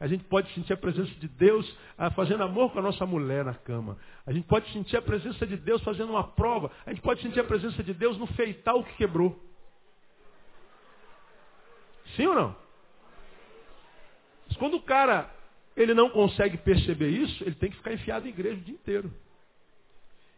[0.00, 3.44] A gente pode sentir a presença de Deus ah, fazendo amor com a nossa mulher
[3.44, 3.98] na cama.
[4.26, 6.72] A gente pode sentir a presença de Deus fazendo uma prova.
[6.86, 9.38] A gente pode sentir a presença de Deus no feital que quebrou.
[12.16, 12.56] Sim ou não?
[14.48, 15.30] Mas quando o cara
[15.76, 19.12] ele não consegue perceber isso, ele tem que ficar enfiado em igreja o dia inteiro.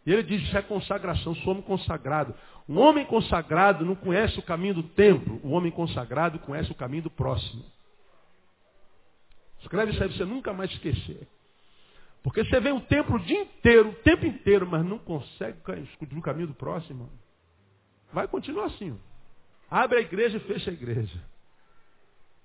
[0.04, 2.34] E ele diz, isso é consagração, sou homem consagrado.
[2.68, 7.04] Um homem consagrado não conhece o caminho do templo, o homem consagrado conhece o caminho
[7.04, 7.64] do próximo.
[9.62, 11.26] Escreve isso aí para você nunca mais esquecer.
[12.22, 16.18] Porque você vem o templo o dia inteiro, o tempo inteiro, mas não consegue descobrir
[16.18, 17.10] o caminho do próximo.
[18.12, 18.96] Vai continuar assim.
[19.70, 21.18] Abre a igreja e fecha a igreja.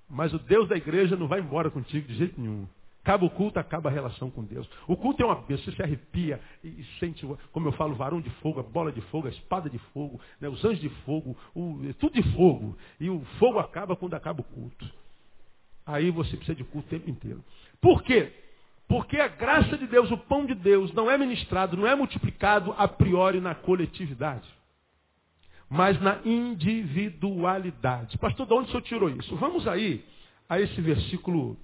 [0.10, 2.68] Mas o Deus da igreja não vai embora contigo de jeito nenhum.
[3.02, 4.70] Acaba o culto, acaba a relação com Deus.
[4.88, 8.30] O culto é uma bênção, você se arrepia e sente, como eu falo, varão de
[8.42, 11.80] fogo, a bola de fogo, a espada de fogo, né, os anjos de fogo, o,
[12.00, 12.78] tudo de fogo.
[13.00, 14.90] E o fogo acaba quando acaba o culto.
[15.88, 17.42] Aí você precisa de culto o tempo inteiro.
[17.80, 18.34] Por quê?
[18.90, 22.76] Porque a graça de Deus, o pão de Deus, não é ministrado, não é multiplicado
[22.78, 24.48] a priori na coletividade,
[25.70, 28.18] mas na individualidade.
[28.18, 29.36] Pastor, de onde o senhor tirou isso?
[29.38, 30.06] Vamos aí
[30.50, 31.58] a esse versículo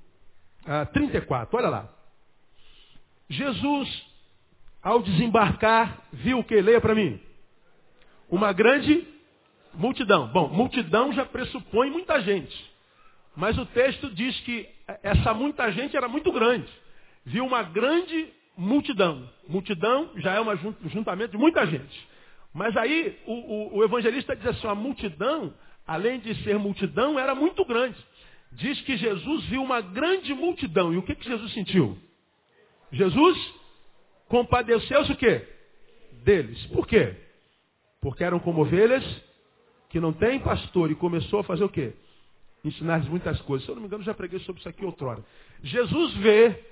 [0.65, 1.89] ah, 34, olha lá.
[3.29, 4.05] Jesus,
[4.81, 6.59] ao desembarcar, viu o que?
[6.61, 7.19] Leia para mim.
[8.29, 9.07] Uma grande
[9.73, 10.27] multidão.
[10.27, 12.72] Bom, multidão já pressupõe muita gente.
[13.35, 14.67] Mas o texto diz que
[15.01, 16.67] essa muita gente era muito grande.
[17.25, 19.27] Viu uma grande multidão.
[19.47, 22.07] Multidão já é um juntamento de muita gente.
[22.53, 25.53] Mas aí o, o, o evangelista diz assim, a multidão,
[25.87, 27.97] além de ser multidão, era muito grande.
[28.51, 30.93] Diz que Jesus viu uma grande multidão.
[30.93, 31.97] E o que, que Jesus sentiu?
[32.91, 33.53] Jesus
[34.27, 35.47] compadeceu-se o quê?
[36.23, 36.63] Deles.
[36.67, 37.15] Por quê?
[37.99, 39.03] Porque eram como ovelhas
[39.89, 41.93] que não têm pastor e começou a fazer o quê?
[42.63, 43.65] Ensinar-lhes muitas coisas.
[43.65, 45.23] Se eu não me engano, já preguei sobre isso aqui outrora.
[45.61, 46.63] Jesus vê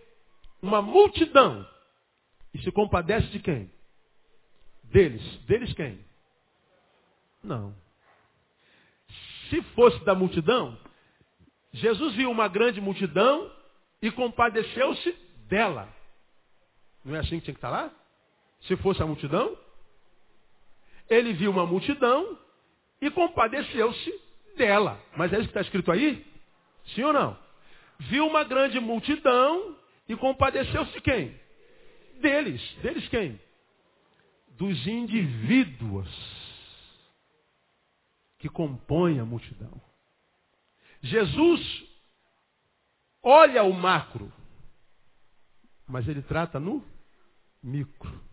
[0.61, 1.67] uma multidão
[2.53, 3.69] e se compadece de quem?
[4.83, 5.21] Deles.
[5.45, 5.99] Deles quem?
[7.43, 7.75] Não.
[9.49, 10.77] Se fosse da multidão,
[11.73, 13.51] Jesus viu uma grande multidão
[14.01, 15.11] e compadeceu-se
[15.47, 15.89] dela.
[17.03, 17.91] Não é assim que tinha que estar lá?
[18.61, 19.57] Se fosse a multidão?
[21.09, 22.37] Ele viu uma multidão
[23.01, 24.21] e compadeceu-se
[24.55, 25.01] dela.
[25.15, 26.25] Mas é isso que está escrito aí?
[26.95, 27.37] Sim ou não?
[27.99, 31.39] Viu uma grande multidão e compadeceu-se quem?
[32.19, 32.61] Deles.
[32.81, 33.39] Deles quem?
[34.57, 36.09] Dos indivíduos
[38.37, 39.79] que compõem a multidão.
[41.01, 41.87] Jesus
[43.23, 44.31] olha o macro,
[45.87, 46.83] mas ele trata no
[47.61, 48.30] micro.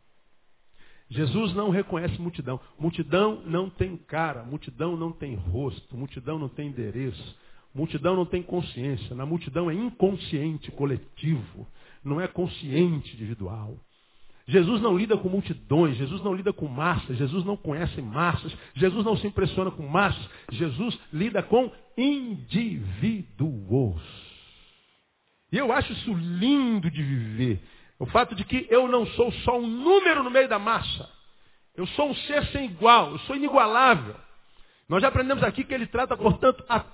[1.11, 2.61] Jesus não reconhece multidão.
[2.79, 7.37] Multidão não tem cara, multidão não tem rosto, multidão não tem endereço,
[7.75, 9.15] multidão não tem consciência.
[9.15, 11.67] Na multidão é inconsciente coletivo,
[12.05, 13.75] não é consciente individual.
[14.47, 19.05] Jesus não lida com multidões, Jesus não lida com massas, Jesus não conhece massas, Jesus
[19.05, 24.03] não se impressiona com massas, Jesus lida com indivíduos.
[25.53, 27.61] E eu acho isso lindo de viver.
[27.99, 31.11] O fato de que eu não sou só um número no meio da massa.
[31.75, 34.15] Eu sou um ser sem igual, eu sou inigualável.
[34.89, 36.85] Nós já aprendemos aqui que ele trata, portanto, a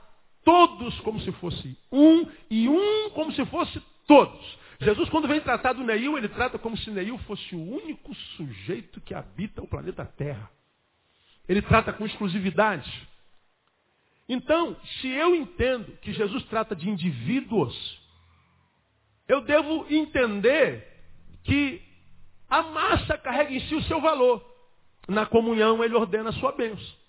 [0.44, 4.58] todos como se fosse um e um como se fosse todos.
[4.80, 9.00] Jesus, quando vem tratar do Neil, ele trata como se Neil fosse o único sujeito
[9.00, 10.50] que habita o planeta Terra.
[11.48, 13.08] Ele trata com exclusividade.
[14.28, 17.74] Então, se eu entendo que Jesus trata de indivíduos,
[19.28, 20.93] eu devo entender
[21.44, 21.82] que
[22.48, 24.44] a massa carrega em si o seu valor.
[25.06, 27.04] Na comunhão ele ordena a sua bênção.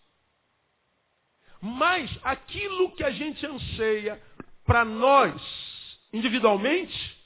[1.61, 4.21] Mas aquilo que a gente anseia
[4.65, 5.41] para nós
[6.13, 7.17] individualmente,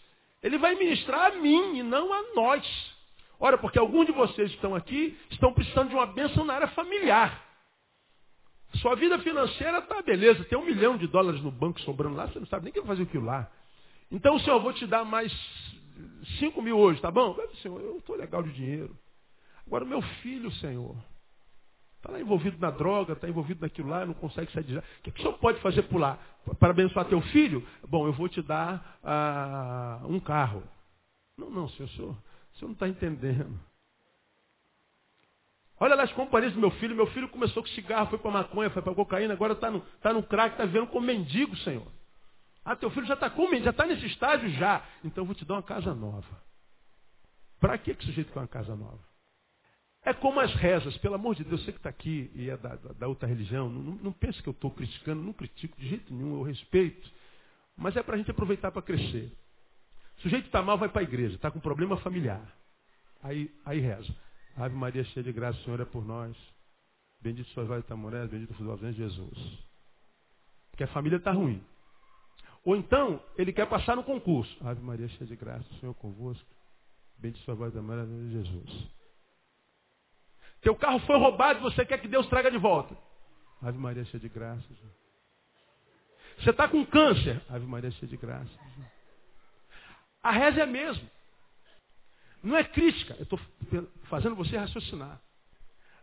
[0.41, 2.65] ele vai ministrar a mim e não a nós.
[3.39, 6.67] Ora, porque alguns de vocês que estão aqui estão precisando de uma bênção na área
[6.69, 7.45] familiar.
[8.75, 12.39] Sua vida financeira está beleza, tem um milhão de dólares no banco sobrando lá, você
[12.39, 13.49] não sabe nem quem fazer aquilo lá.
[14.11, 15.31] Então, Senhor, eu vou te dar mais
[16.39, 17.37] 5 mil hoje, tá bom?
[17.61, 18.97] Senhor, eu estou legal de dinheiro.
[19.65, 20.95] Agora, meu filho, Senhor,
[21.97, 24.81] está lá envolvido na droga, está envolvido naquilo lá, não consegue sair de lá.
[24.81, 26.17] O que, que o senhor pode fazer por lá?
[26.59, 27.65] Para abençoar teu filho?
[27.87, 30.63] Bom, eu vou te dar ah, um carro.
[31.37, 33.59] Não, não, senhor, senhor, o senhor não está entendendo.
[35.79, 36.95] Olha lá as companhias do meu filho.
[36.95, 40.11] Meu filho começou com cigarro, foi para maconha, foi para cocaína, agora está no, tá
[40.11, 41.87] no crack, está vivendo como mendigo, Senhor.
[42.63, 44.85] Ah, teu filho já está com já está nesse estágio já.
[45.03, 46.43] Então eu vou te dar uma casa nova.
[47.59, 48.99] Para que esse sujeito quer uma casa nova?
[50.03, 52.75] É como as rezas, pelo amor de Deus, você que está aqui e é da,
[52.75, 56.13] da, da outra religião, não, não pense que eu estou criticando, não critico de jeito
[56.13, 57.09] nenhum, eu respeito.
[57.75, 59.31] Mas é para a gente aproveitar para crescer.
[60.17, 62.41] O sujeito está mal, vai para a igreja, está com problema familiar.
[63.21, 64.13] Aí, aí reza.
[64.55, 66.35] Ave Maria, cheia de graça, o Senhor é por nós.
[67.21, 69.59] Bendito sois vós, mulheres, bendito sois vós, Jesus.
[70.71, 71.61] Porque a família está ruim.
[72.65, 74.55] Ou então, ele quer passar no concurso.
[74.65, 76.45] Ave Maria, cheia de graça, o Senhor convosco.
[77.17, 78.87] Bendito sua voz da Maria de Jesus.
[80.61, 82.95] Teu carro foi roubado e você quer que Deus traga de volta.
[83.61, 84.63] Ave Maria, cheia de graça.
[86.37, 87.41] Você está com câncer.
[87.49, 88.51] Ave Maria, cheia de graça.
[90.23, 91.09] A reza é a mesma.
[92.43, 93.15] Não é crítica.
[93.15, 93.39] Eu estou
[94.03, 95.19] fazendo você raciocinar.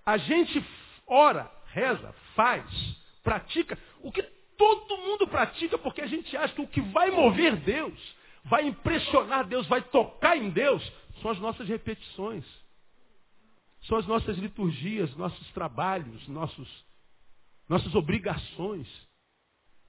[0.04, 0.64] A gente
[1.06, 2.64] ora, reza, faz,
[3.22, 4.22] pratica o que
[4.56, 7.98] todo mundo pratica porque a gente acha que o que vai mover Deus,
[8.44, 10.82] vai impressionar Deus, vai tocar em Deus,
[11.20, 12.44] são as nossas repetições.
[13.86, 16.68] São as nossas liturgias, nossos trabalhos, nossos,
[17.68, 18.88] nossas obrigações.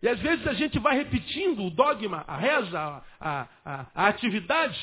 [0.01, 4.77] E às vezes a gente vai repetindo o dogma, a reza, a, a, a, atividade,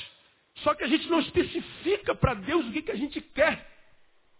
[0.57, 3.73] só que a gente não especifica para Deus o que, que a gente quer.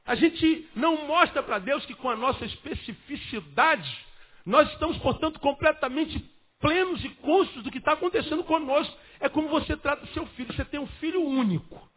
[0.05, 4.05] A gente não mostra para Deus que com a nossa especificidade
[4.45, 6.19] nós estamos, portanto, completamente
[6.59, 8.95] plenos e conscientes do que está acontecendo conosco.
[9.19, 10.53] É como você trata seu filho.
[10.53, 11.89] Você tem um filho único.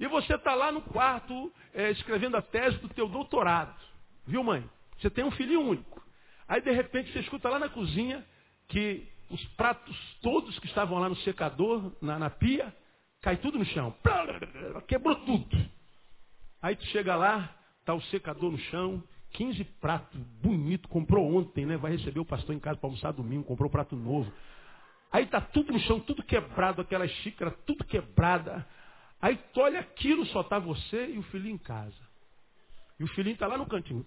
[0.00, 3.74] E você está lá no quarto é, escrevendo a tese do teu doutorado.
[4.26, 4.68] Viu, mãe?
[4.98, 6.02] Você tem um filho único.
[6.48, 8.24] Aí, de repente, você escuta lá na cozinha
[8.68, 12.74] que os pratos todos que estavam lá no secador, na, na pia,
[13.20, 13.94] cai tudo no chão.
[14.86, 15.70] Quebrou tudo.
[16.62, 19.02] Aí tu chega lá, tá o secador no chão,
[19.32, 21.76] 15 pratos bonito, comprou ontem, né?
[21.76, 24.32] Vai receber o pastor em casa para almoçar domingo, comprou prato novo.
[25.10, 28.66] Aí tá tudo no chão, tudo quebrado, aquela xícara, tudo quebrada.
[29.20, 32.08] Aí tu olha aquilo, só tá você e o filhinho em casa.
[32.98, 34.04] E o filhinho tá lá no cantinho.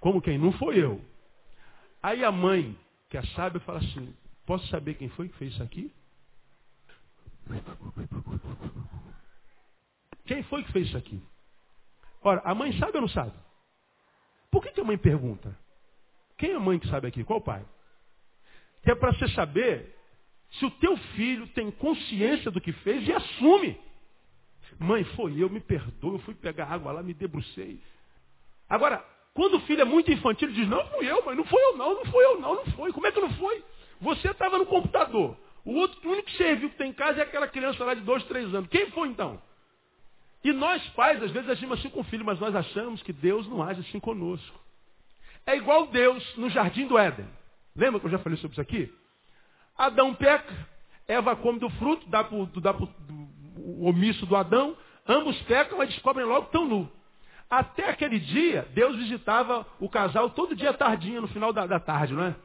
[0.00, 0.38] Como quem?
[0.38, 1.04] Não foi eu.
[2.02, 2.76] Aí a mãe,
[3.08, 4.14] que é sábia, fala assim,
[4.46, 5.92] posso saber quem foi que fez isso aqui?
[10.24, 11.22] Quem foi que fez isso aqui?
[12.22, 13.32] Ora, a mãe sabe ou não sabe?
[14.50, 15.56] Por que, que a mãe pergunta?
[16.36, 17.24] Quem é a mãe que sabe aqui?
[17.24, 17.64] Qual o pai?
[18.84, 19.94] É para você saber
[20.58, 23.80] se o teu filho tem consciência do que fez e assume.
[24.78, 27.80] Mãe, foi eu, me perdoa, eu fui pegar água lá, me debrucei.
[28.68, 29.04] Agora,
[29.34, 31.76] quando o filho é muito infantil, ele diz, não fui eu, mãe, não foi eu
[31.76, 32.92] não, não foi eu não, não foi.
[32.92, 33.64] Como é que não foi?
[34.00, 35.36] Você estava no computador.
[35.64, 38.00] O outro, o único ser vivo que tem em casa é aquela criança lá de
[38.00, 38.68] dois, três anos.
[38.68, 39.40] Quem foi então?
[40.44, 43.46] E nós pais, às vezes, agimos assim com o filho, mas nós achamos que Deus
[43.48, 44.60] não age assim conosco.
[45.46, 47.28] É igual Deus no jardim do Éden.
[47.74, 48.92] Lembra que eu já falei sobre isso aqui?
[49.76, 50.54] Adão peca,
[51.06, 54.76] Eva come do fruto, dá para o omisso do Adão,
[55.06, 56.90] ambos pecam, mas descobrem logo que estão nu.
[57.48, 62.14] Até aquele dia, Deus visitava o casal todo dia tardinha, no final da, da tarde,
[62.14, 62.36] não é?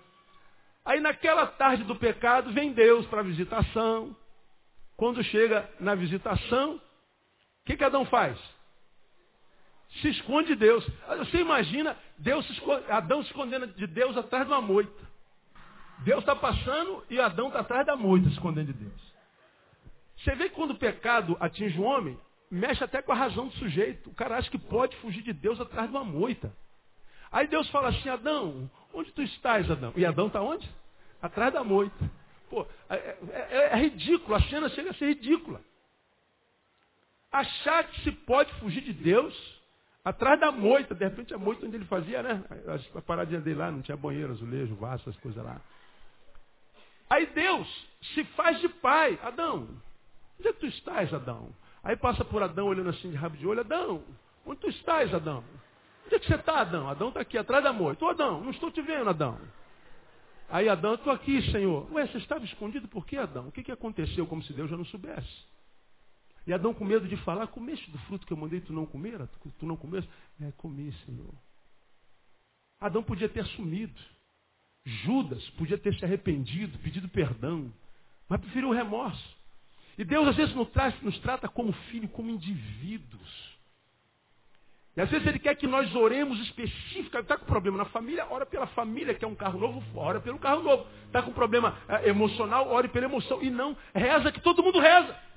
[0.84, 4.16] Aí naquela tarde do pecado, vem Deus para a visitação.
[4.96, 6.82] Quando chega na visitação,
[7.68, 8.40] que, que Adão faz?
[10.02, 10.88] Se esconde de Deus.
[11.20, 15.06] Você imagina Deus se esconde, Adão se escondendo de Deus atrás de uma moita.
[16.00, 19.14] Deus está passando e Adão está atrás da moita, se escondendo de Deus.
[20.18, 22.18] Você vê que quando o pecado atinge o homem,
[22.50, 24.10] mexe até com a razão do sujeito.
[24.10, 26.54] O cara acha que pode fugir de Deus atrás de uma moita.
[27.32, 29.92] Aí Deus fala assim, Adão, onde tu estás, Adão?
[29.96, 30.68] E Adão está onde?
[31.22, 32.10] Atrás da moita.
[32.50, 35.60] Pô, é, é, é, ridículo, a cena chega a ser ridícula.
[37.32, 39.36] Achar que se pode fugir de Deus
[40.04, 42.44] atrás da moita, de repente a moita onde ele fazia, né?
[42.96, 45.60] A paradinha dele lá, não tinha banheiro, azulejo, vaso, essas coisas lá.
[47.10, 47.68] Aí Deus
[48.14, 49.20] se faz de pai.
[49.22, 49.68] Adão,
[50.40, 51.50] onde é que tu estás, Adão?
[51.84, 53.62] Aí passa por Adão olhando assim de rabo de olho.
[53.62, 54.04] Adão,
[54.46, 55.44] onde tu estás, Adão?
[56.06, 56.90] Onde é que você está, Adão?
[56.90, 58.04] Adão está aqui atrás da moita.
[58.06, 59.38] Ô Adão, não estou te vendo, Adão.
[60.50, 61.92] Aí Adão, estou aqui, Senhor.
[61.94, 63.50] Ué, você estava escondido por quê, Adão?
[63.50, 64.26] O que, que aconteceu?
[64.26, 65.46] Como se Deus já não soubesse.
[66.48, 69.20] E Adão com medo de falar, comeste do fruto que eu mandei tu não comer?
[69.60, 70.10] Tu não comeste?
[70.42, 71.34] É, comi, Senhor.
[72.80, 74.00] Adão podia ter assumido.
[74.86, 77.74] Judas podia ter se arrependido, pedido perdão,
[78.30, 79.38] mas preferiu o remorso.
[79.98, 83.58] E Deus às vezes nos, traz, nos trata como filho, como indivíduos.
[84.96, 87.24] E às vezes Ele quer que nós oremos especificamente.
[87.24, 90.40] Está com problema na família, ora pela família, que é um carro novo, ora pelo
[90.40, 90.88] carro novo.
[91.08, 93.44] Está com problema é, emocional, ore pela emoção.
[93.44, 95.28] E não, reza que todo mundo reza.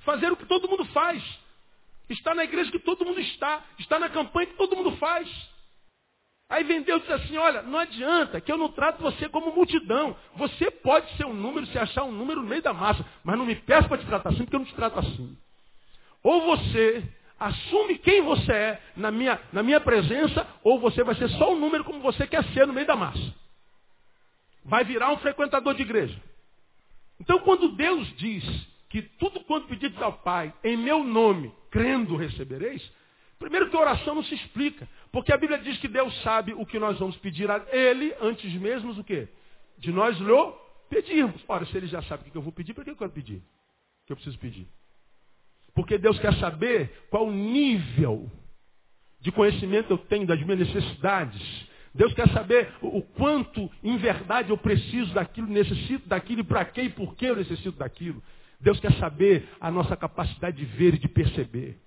[0.00, 1.22] Fazer o que todo mundo faz.
[2.08, 3.62] Está na igreja que todo mundo está.
[3.78, 5.28] Está na campanha que todo mundo faz.
[6.50, 9.54] Aí vem Deus e diz assim, olha, não adianta que eu não trato você como
[9.54, 10.16] multidão.
[10.34, 13.46] Você pode ser um número, se achar um número no meio da massa, mas não
[13.46, 15.38] me peça para te tratar assim, porque eu não te trato assim.
[16.24, 17.04] Ou você
[17.38, 21.58] assume quem você é na minha, na minha presença, ou você vai ser só um
[21.58, 23.32] número como você quer ser no meio da massa.
[24.64, 26.20] Vai virar um frequentador de igreja.
[27.20, 28.44] Então quando Deus diz
[28.90, 32.82] que tudo quanto pedido ao Pai, em meu nome, crendo recebereis,
[33.40, 34.86] Primeiro que a oração não se explica.
[35.10, 38.52] Porque a Bíblia diz que Deus sabe o que nós vamos pedir a Ele antes
[38.52, 39.28] mesmo do quê?
[39.78, 40.52] De nós lhe
[40.90, 41.42] pedirmos.
[41.48, 43.38] Ora, se Ele já sabe o que eu vou pedir, para que eu quero pedir?
[43.38, 44.68] O que eu preciso pedir?
[45.74, 48.30] Porque Deus quer saber qual o nível
[49.20, 51.66] de conhecimento eu tenho das minhas necessidades.
[51.94, 56.82] Deus quer saber o quanto, em verdade, eu preciso daquilo, necessito daquilo, e para quê
[56.82, 58.22] e por que eu necessito daquilo.
[58.60, 61.80] Deus quer saber a nossa capacidade de ver e de perceber.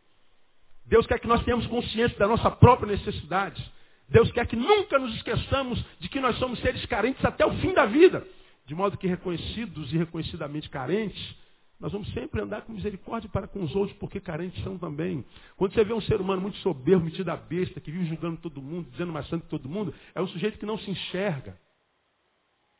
[0.85, 3.63] Deus quer que nós tenhamos consciência da nossa própria necessidade.
[4.09, 7.73] Deus quer que nunca nos esqueçamos de que nós somos seres carentes até o fim
[7.73, 8.25] da vida.
[8.65, 11.35] De modo que reconhecidos e reconhecidamente carentes,
[11.79, 15.23] nós vamos sempre andar com misericórdia para com os outros, porque carentes são também.
[15.57, 18.61] Quando você vê um ser humano muito soberbo, metido a besta, que vive julgando todo
[18.61, 21.57] mundo, dizendo mais santo que todo mundo, é um sujeito que não se enxerga.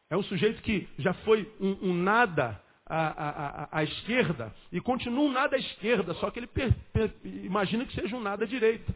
[0.10, 5.26] É um sujeito que já foi um, um nada à, à, à, esquerda e continua
[5.26, 8.48] um nada à esquerda, só que ele per, per, imagina que seja um nada à
[8.48, 8.94] direita.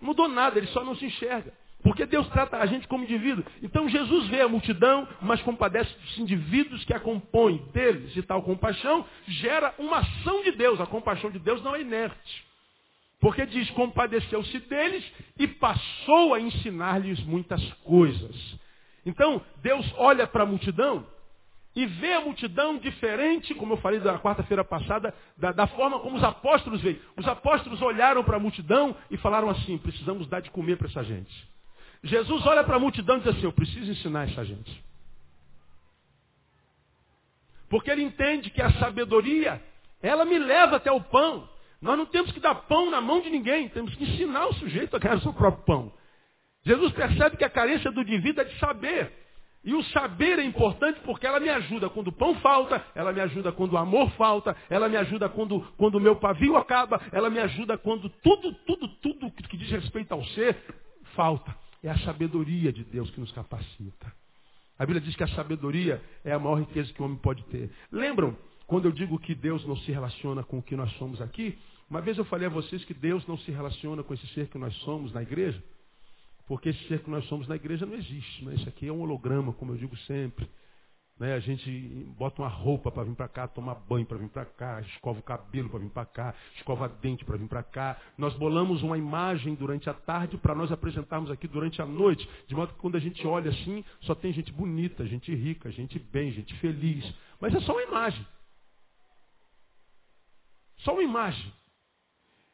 [0.00, 1.52] Mudou nada, ele só não se enxerga.
[1.82, 3.44] Porque Deus trata a gente como indivíduo.
[3.62, 7.58] Então Jesus vê a multidão, mas compadece dos indivíduos que a compõem.
[7.74, 10.80] Deles, e tal compaixão gera uma ação de Deus.
[10.80, 12.44] A compaixão de Deus não é inerte.
[13.20, 15.04] Porque diz, compadeceu-se deles
[15.38, 18.58] e passou a ensinar-lhes muitas coisas.
[19.04, 21.06] Então, Deus olha para a multidão
[21.76, 26.16] e vê a multidão diferente, como eu falei da quarta-feira passada, da, da, forma como
[26.16, 27.00] os apóstolos veem.
[27.16, 31.02] Os apóstolos olharam para a multidão e falaram assim: precisamos dar de comer para essa
[31.02, 31.32] gente.
[32.02, 34.84] Jesus olha para a multidão e diz assim: Eu preciso ensinar essa gente.
[37.68, 39.60] Porque ele entende que a sabedoria,
[40.00, 41.48] ela me leva até o pão.
[41.82, 44.94] Nós não temos que dar pão na mão de ninguém, temos que ensinar o sujeito
[44.94, 45.92] a ganhar o seu próprio pão.
[46.64, 49.23] Jesus percebe que a carência do indivíduo é de saber.
[49.64, 53.20] E o saber é importante porque ela me ajuda quando o pão falta, ela me
[53.20, 57.30] ajuda quando o amor falta, ela me ajuda quando, quando o meu pavio acaba, ela
[57.30, 60.56] me ajuda quando tudo, tudo, tudo que diz respeito ao ser
[61.14, 61.56] falta.
[61.82, 64.12] É a sabedoria de Deus que nos capacita.
[64.78, 67.70] A Bíblia diz que a sabedoria é a maior riqueza que o homem pode ter.
[67.90, 68.36] Lembram
[68.66, 71.58] quando eu digo que Deus não se relaciona com o que nós somos aqui?
[71.88, 74.58] Uma vez eu falei a vocês que Deus não se relaciona com esse ser que
[74.58, 75.62] nós somos na igreja,
[76.46, 78.44] porque esse ser que nós somos na igreja não existe.
[78.44, 78.54] Né?
[78.54, 80.48] Isso aqui é um holograma, como eu digo sempre.
[81.18, 81.32] Né?
[81.32, 81.70] A gente
[82.18, 85.22] bota uma roupa para vir para cá, toma banho para vir para cá, escova o
[85.22, 87.96] cabelo para vir para cá, escova dente para vir para cá.
[88.18, 92.54] Nós bolamos uma imagem durante a tarde para nós apresentarmos aqui durante a noite, de
[92.54, 96.32] modo que quando a gente olha assim, só tem gente bonita, gente rica, gente bem,
[96.32, 97.14] gente feliz.
[97.40, 98.26] Mas é só uma imagem.
[100.78, 101.52] Só uma imagem.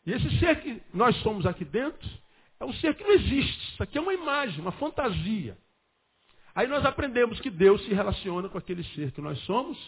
[0.07, 2.20] E esse ser que nós somos aqui dentro
[2.61, 3.73] é um ser que não existe.
[3.73, 5.57] Isso aqui é uma imagem, uma fantasia.
[6.55, 9.79] Aí nós aprendemos que Deus se relaciona com aquele ser que nós somos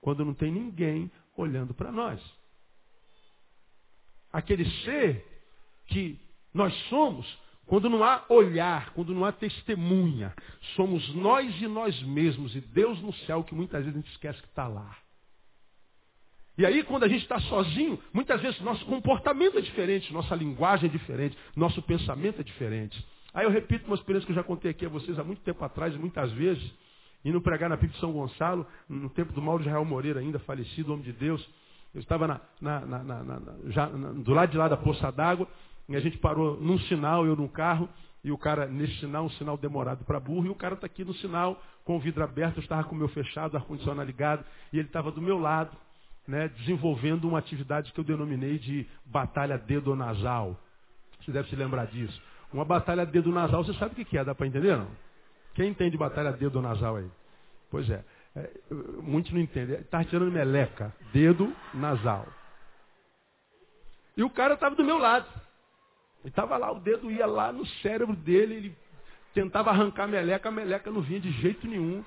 [0.00, 2.20] quando não tem ninguém olhando para nós.
[4.32, 5.24] Aquele ser
[5.86, 6.18] que
[6.52, 7.26] nós somos
[7.66, 10.34] quando não há olhar, quando não há testemunha.
[10.74, 14.40] Somos nós e nós mesmos e Deus no céu que muitas vezes a gente esquece
[14.40, 14.96] que está lá.
[16.58, 20.88] E aí, quando a gente está sozinho, muitas vezes nosso comportamento é diferente, nossa linguagem
[20.88, 23.06] é diferente, nosso pensamento é diferente.
[23.32, 25.64] Aí eu repito uma experiência que eu já contei aqui a vocês há muito tempo
[25.64, 26.68] atrás, muitas vezes,
[27.24, 30.92] indo pregar na PIB de São Gonçalo, no tempo do Mauro Israel Moreira ainda, falecido,
[30.92, 31.48] homem de Deus.
[31.94, 35.46] Eu estava na, na, na, já, do lado de lá da poça d'água,
[35.88, 37.88] e a gente parou num sinal, eu num carro,
[38.24, 41.04] e o cara, nesse sinal, um sinal demorado para burro, e o cara está aqui
[41.04, 44.78] no sinal, com o vidro aberto, eu estava com o meu fechado, ar-condicionado ligado, e
[44.78, 45.70] ele estava do meu lado,
[46.28, 50.60] né, desenvolvendo uma atividade que eu denominei de batalha dedo nasal.
[51.20, 52.22] Você deve se lembrar disso.
[52.52, 54.22] Uma batalha dedo nasal, você sabe o que é?
[54.22, 54.90] Dá para entender, não?
[55.54, 57.10] Quem entende batalha dedo nasal aí?
[57.70, 58.04] Pois é.
[58.36, 58.50] é
[59.02, 59.80] muitos não entendem.
[59.80, 60.94] Está tirando meleca.
[61.12, 62.26] Dedo nasal.
[64.14, 65.26] E o cara estava do meu lado.
[66.20, 68.76] Ele estava lá, o dedo ia lá no cérebro dele, ele
[69.32, 72.04] tentava arrancar a meleca, a meleca não vinha de jeito nenhum.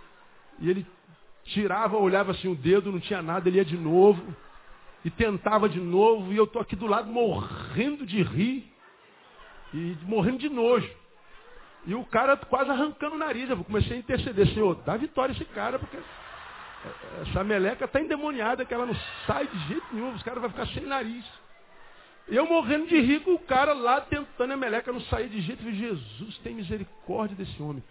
[0.59, 0.85] E ele
[1.45, 4.21] tirava, olhava assim o dedo, não tinha nada, ele ia de novo.
[5.03, 8.71] E tentava de novo, e eu estou aqui do lado morrendo de rir
[9.73, 10.89] e morrendo de nojo.
[11.87, 13.49] E o cara quase arrancando o nariz.
[13.49, 15.97] Eu comecei a interceder, Senhor, dá vitória a esse cara, porque
[17.21, 20.67] essa meleca está endemoniada, que ela não sai de jeito nenhum, os caras vão ficar
[20.67, 21.25] sem nariz.
[22.27, 25.65] Eu morrendo de rico, o cara lá tentando a meleca não sair de jeito.
[25.65, 27.83] Eu Jesus, tem misericórdia desse homem.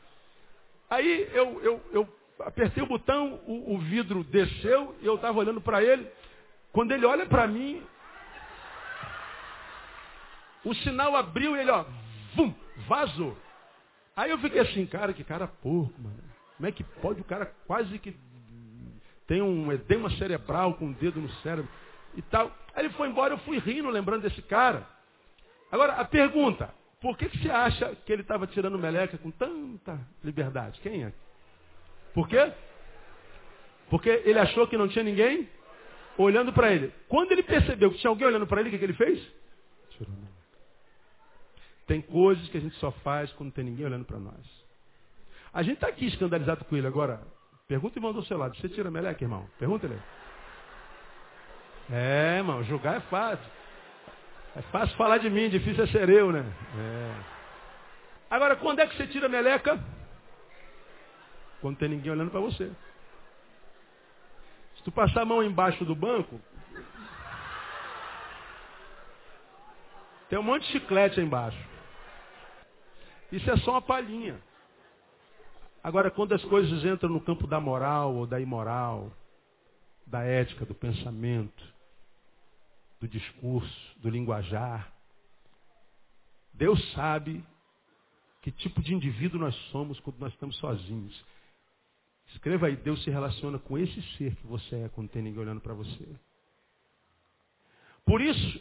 [0.89, 2.09] Aí eu, eu, eu
[2.43, 6.07] apertei o botão, o, o vidro desceu, e eu estava olhando para ele.
[6.73, 7.83] Quando ele olha para mim,
[10.65, 11.85] o sinal abriu e ele, ó,
[12.35, 12.55] vum,
[12.89, 13.37] vazou.
[14.17, 16.31] Aí eu fiquei assim, cara, que cara porco, mano.
[16.57, 18.15] Como é que pode o cara quase que
[19.27, 21.71] tem um edema cerebral com o um dedo no cérebro
[22.17, 22.53] e tal.
[22.75, 24.85] Aí ele foi embora, eu fui rindo lembrando desse cara.
[25.71, 29.99] Agora, a pergunta, por que, que você acha que ele estava tirando meleca com tanta
[30.25, 30.81] liberdade?
[30.81, 31.13] Quem é?
[32.15, 32.53] Por quê?
[33.89, 35.49] Porque ele achou que não tinha ninguém
[36.17, 36.93] olhando para ele.
[37.09, 39.21] Quando ele percebeu que tinha alguém olhando para ele, o que, que ele fez?
[39.91, 40.31] Tirou meleca.
[41.87, 44.61] Tem coisas que a gente só faz quando não tem ninguém olhando para nós.
[45.53, 47.21] A gente está aqui escandalizado com ele agora.
[47.67, 48.57] Pergunta o irmão do seu lado.
[48.57, 49.49] Você tira meleca, irmão?
[49.59, 49.99] Pergunta ele.
[51.91, 53.51] É, irmão, julgar é fácil.
[54.57, 56.45] É fácil falar de mim, difícil é ser eu, né?
[56.79, 57.15] É.
[58.31, 59.79] Agora, quando é que você tira meleca?
[61.61, 62.71] Quando tem ninguém olhando para você.
[64.77, 66.41] Se tu passar a mão embaixo do banco,
[70.29, 71.59] tem um monte de chiclete aí embaixo.
[73.31, 74.41] Isso é só uma palhinha.
[75.83, 79.13] Agora, quando as coisas entram no campo da moral ou da imoral,
[80.07, 81.65] da ética, do pensamento,
[83.01, 84.93] do discurso, do linguajar,
[86.53, 87.45] Deus sabe
[88.43, 91.25] Que tipo de indivíduo nós somos quando nós estamos sozinhos.
[92.33, 95.61] Escreva aí, Deus se relaciona com esse ser que você é quando tem ninguém olhando
[95.61, 96.07] para você.
[98.05, 98.61] Por isso,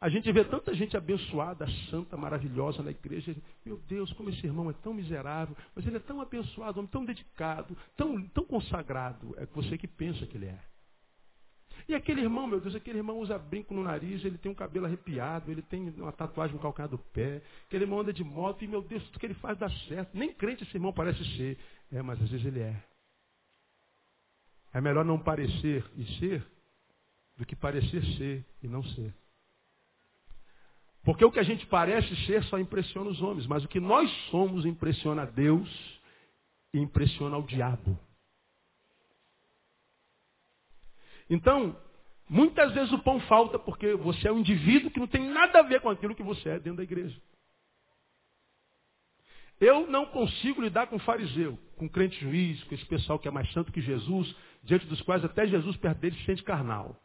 [0.00, 3.34] a gente vê tanta gente abençoada, santa, maravilhosa na igreja.
[3.64, 7.76] Meu Deus, como esse irmão é tão miserável, mas ele é tão abençoado, tão dedicado,
[7.96, 9.34] tão, tão consagrado.
[9.36, 10.58] É você que pensa que ele é.
[11.88, 14.86] E aquele irmão, meu Deus, aquele irmão usa brinco no nariz, ele tem um cabelo
[14.86, 18.68] arrepiado, ele tem uma tatuagem no calcanhar do pé, aquele irmão anda de moto, e
[18.68, 20.16] meu Deus, tudo que ele faz dá certo.
[20.16, 21.58] Nem crente esse irmão parece ser.
[21.90, 22.76] É, mas às vezes ele é.
[24.72, 26.46] É melhor não parecer e ser
[27.36, 29.14] do que parecer ser e não ser.
[31.04, 34.10] Porque o que a gente parece ser só impressiona os homens, mas o que nós
[34.30, 35.68] somos impressiona a Deus
[36.74, 37.98] e impressiona o diabo.
[41.30, 41.76] Então,
[42.28, 45.62] muitas vezes o pão falta porque você é um indivíduo que não tem nada a
[45.62, 47.18] ver com aquilo que você é dentro da igreja.
[49.60, 53.50] Eu não consigo lidar com fariseu, com crente juiz, com esse pessoal que é mais
[53.52, 56.96] santo que Jesus, diante dos quais até Jesus perto deles se sente carnal.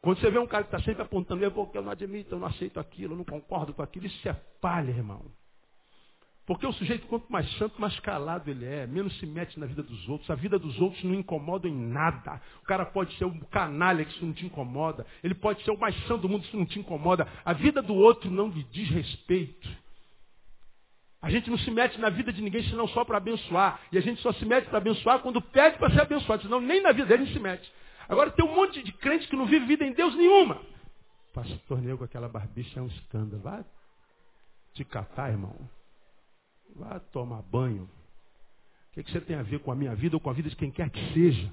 [0.00, 2.46] Quando você vê um cara que está sempre apontando, eu, eu não admito, eu não
[2.46, 5.24] aceito aquilo, eu não concordo com aquilo, isso é palha, irmão.
[6.46, 9.82] Porque o sujeito, quanto mais santo, mais calado ele é, menos se mete na vida
[9.82, 10.30] dos outros.
[10.30, 12.40] A vida dos outros não incomoda em nada.
[12.62, 15.04] O cara pode ser um canalha que isso não te incomoda.
[15.24, 17.26] Ele pode ser o mais santo do mundo, isso não te incomoda.
[17.44, 19.68] A vida do outro não lhe diz respeito.
[21.26, 23.80] A gente não se mete na vida de ninguém senão só para abençoar.
[23.90, 26.42] E a gente só se mete para abençoar quando pede para ser abençoado.
[26.42, 27.68] Senão nem na vida dele a gente se mete.
[28.08, 30.62] Agora tem um monte de crente que não vive vida em Deus nenhuma.
[31.34, 33.42] Pastor Nego, aquela barbicha é um escândalo.
[33.42, 33.64] Vai
[34.72, 35.56] te catar, irmão.
[36.76, 37.90] Vá tomar banho.
[38.90, 40.48] O que, que você tem a ver com a minha vida ou com a vida
[40.48, 41.52] de quem quer que seja?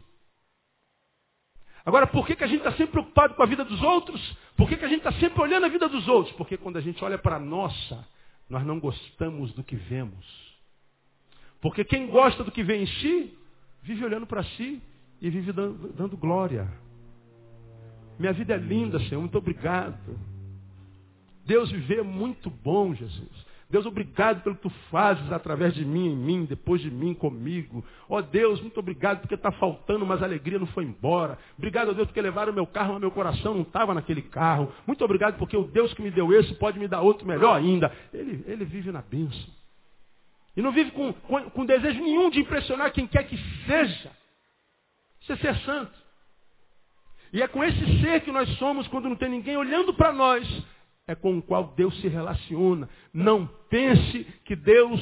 [1.83, 4.37] Agora, por que, que a gente está sempre preocupado com a vida dos outros?
[4.55, 6.35] Por que, que a gente está sempre olhando a vida dos outros?
[6.35, 8.07] Porque quando a gente olha para a nossa,
[8.49, 10.25] nós não gostamos do que vemos.
[11.61, 13.37] Porque quem gosta do que vê em si,
[13.81, 14.81] vive olhando para si
[15.21, 16.69] e vive dando, dando glória.
[18.19, 20.19] Minha vida é linda, Senhor, muito obrigado.
[21.45, 23.52] Deus viver é muito bom, Jesus.
[23.73, 27.83] Deus, obrigado pelo que tu fazes através de mim, em mim, depois de mim, comigo.
[28.07, 31.39] Ó oh, Deus, muito obrigado porque está faltando, mas a alegria não foi embora.
[31.57, 34.71] Obrigado, Deus, porque levaram meu carro, mas meu coração não estava naquele carro.
[34.85, 37.91] Muito obrigado porque o Deus que me deu esse pode me dar outro melhor ainda.
[38.13, 39.49] Ele, ele vive na bênção.
[40.55, 44.11] E não vive com, com, com desejo nenhum de impressionar quem quer que seja.
[45.19, 45.91] Isso é ser santo.
[47.33, 50.47] E é com esse ser que nós somos quando não tem ninguém olhando para nós,
[51.07, 52.89] é com o qual Deus se relaciona.
[53.13, 55.01] Não pense que Deus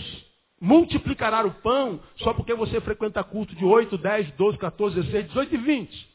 [0.60, 5.56] multiplicará o pão só porque você frequenta culto de 8, 10, 12, 14, 16, 18
[5.56, 6.12] e 20.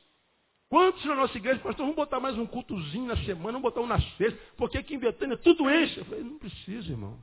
[0.69, 3.87] Quantos na nossa igreja, pastor, vamos botar mais um cultozinho na semana, vamos botar um
[3.87, 5.99] na sexta, porque aqui em Betânia tudo enche.
[5.99, 7.17] Eu falei, não precisa, irmão.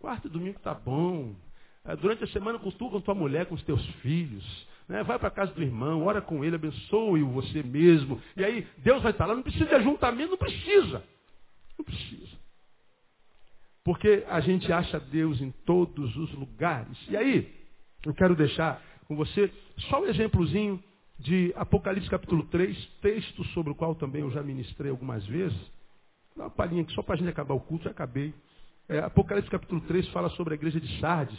[0.00, 1.32] Quarto e domingo tá bom.
[1.84, 4.44] É, durante a semana cultua com tua mulher, com os teus filhos.
[4.88, 5.02] Né?
[5.04, 8.20] Vai para a casa do irmão, ora com ele, abençoe-o você mesmo.
[8.36, 9.34] E aí Deus vai estar lá.
[9.34, 11.04] Não precisa de ajuntamento, não precisa.
[11.78, 12.36] Não precisa.
[13.84, 16.96] Porque a gente acha Deus em todos os lugares.
[17.08, 17.52] E aí,
[18.04, 19.52] eu quero deixar com você
[19.90, 20.82] só um exemplozinho
[21.18, 25.58] de Apocalipse capítulo 3, texto sobre o qual também eu já ministrei algumas vezes.
[26.36, 28.34] Dá uma palhinha aqui só para a gente acabar o culto, já acabei.
[28.88, 31.38] É, Apocalipse capítulo 3 fala sobre a igreja de Sardes.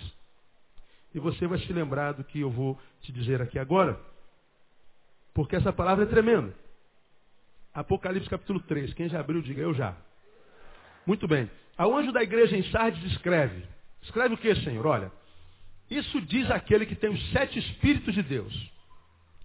[1.14, 4.00] E você vai se lembrar do que eu vou te dizer aqui agora.
[5.34, 6.54] Porque essa palavra é tremenda.
[7.74, 8.94] Apocalipse capítulo 3.
[8.94, 9.96] Quem já abriu, diga eu já.
[11.06, 11.50] Muito bem.
[11.78, 13.64] Ao anjo da igreja em Sardes escreve.
[14.02, 14.86] Escreve o que, Senhor?
[14.86, 15.12] Olha.
[15.90, 18.72] Isso diz aquele que tem os sete Espíritos de Deus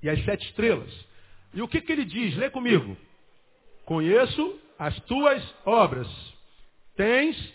[0.02, 0.92] e as sete estrelas.
[1.52, 2.36] E o que, que ele diz?
[2.36, 2.96] Lê comigo.
[3.84, 6.08] Conheço as tuas obras.
[6.96, 7.54] Tens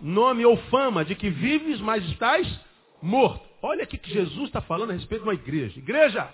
[0.00, 2.48] nome ou fama de que vives, mas estás
[3.02, 3.46] morto.
[3.62, 5.78] Olha aqui que Jesus está falando a respeito de uma igreja.
[5.78, 6.32] Igreja!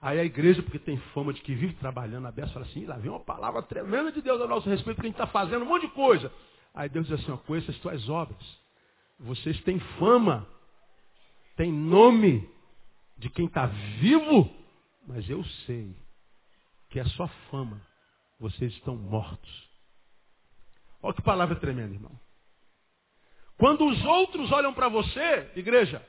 [0.00, 2.96] Aí a igreja, porque tem fama de que vive trabalhando a beça, fala assim, lá
[2.96, 5.68] vem uma palavra tremenda de Deus a nosso respeito, porque a gente está fazendo um
[5.68, 6.32] monte de coisa.
[6.72, 8.38] Aí Deus diz assim, ó, conheça as tuas obras.
[9.18, 10.46] Vocês têm fama,
[11.56, 12.48] têm nome
[13.16, 13.66] de quem está
[14.00, 14.48] vivo,
[15.04, 15.96] mas eu sei
[16.90, 17.80] que é só fama.
[18.38, 19.68] Vocês estão mortos.
[21.02, 22.12] Olha que palavra tremenda, irmão.
[23.56, 26.06] Quando os outros olham para você, igreja,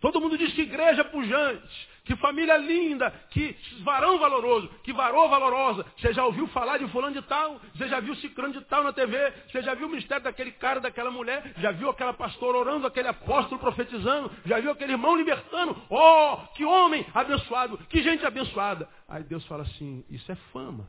[0.00, 5.84] todo mundo diz que igreja pujante, que família linda, que varão valoroso, que varou valorosa.
[5.96, 7.60] Você já ouviu falar de fulano de tal?
[7.74, 9.16] Você já viu ciclano de tal na TV?
[9.48, 11.54] Você já viu o ministério daquele cara, daquela mulher?
[11.58, 14.30] Já viu aquela pastora orando, aquele apóstolo profetizando?
[14.46, 15.76] Já viu aquele irmão libertando?
[15.88, 18.88] Oh, que homem abençoado, que gente abençoada.
[19.06, 20.88] Aí Deus fala assim, isso é fama.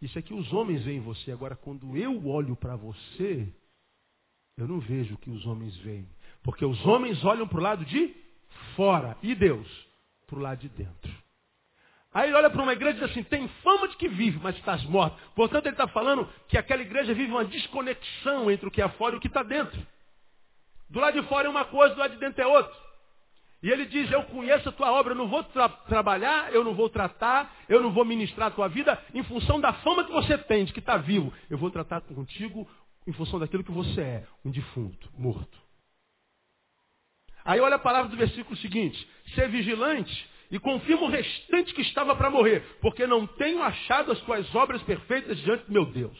[0.00, 1.30] Isso é que os homens veem em você.
[1.30, 3.52] Agora, quando eu olho para você,
[4.60, 6.06] Eu não vejo o que os homens veem.
[6.42, 8.14] Porque os homens olham para o lado de
[8.74, 9.16] fora.
[9.22, 9.68] E Deus?
[10.26, 11.20] Para o lado de dentro.
[12.12, 14.56] Aí ele olha para uma igreja e diz assim, tem fama de que vive, mas
[14.56, 15.16] estás morto.
[15.34, 19.14] Portanto, ele está falando que aquela igreja vive uma desconexão entre o que é fora
[19.14, 19.80] e o que está dentro.
[20.88, 22.74] Do lado de fora é uma coisa, do lado de dentro é outra.
[23.62, 26.74] E ele diz, eu conheço a tua obra, eu não vou tra trabalhar, eu não
[26.74, 30.36] vou tratar, eu não vou ministrar a tua vida em função da fama que você
[30.36, 31.32] tem, de que está vivo.
[31.48, 32.68] Eu vou tratar contigo
[33.06, 35.69] em função daquilo que você é, um defunto, morto.
[37.44, 42.14] Aí olha a palavra do versículo seguinte, ser vigilante e confirma o restante que estava
[42.16, 46.18] para morrer, porque não tenho achado as tuas obras perfeitas diante do meu Deus.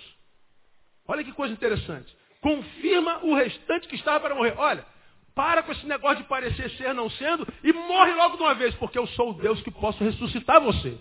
[1.06, 2.16] Olha que coisa interessante.
[2.40, 4.54] Confirma o restante que estava para morrer.
[4.56, 4.86] Olha,
[5.34, 8.74] para com esse negócio de parecer ser não sendo e morre logo de uma vez,
[8.76, 10.96] porque eu sou o Deus que posso ressuscitar você.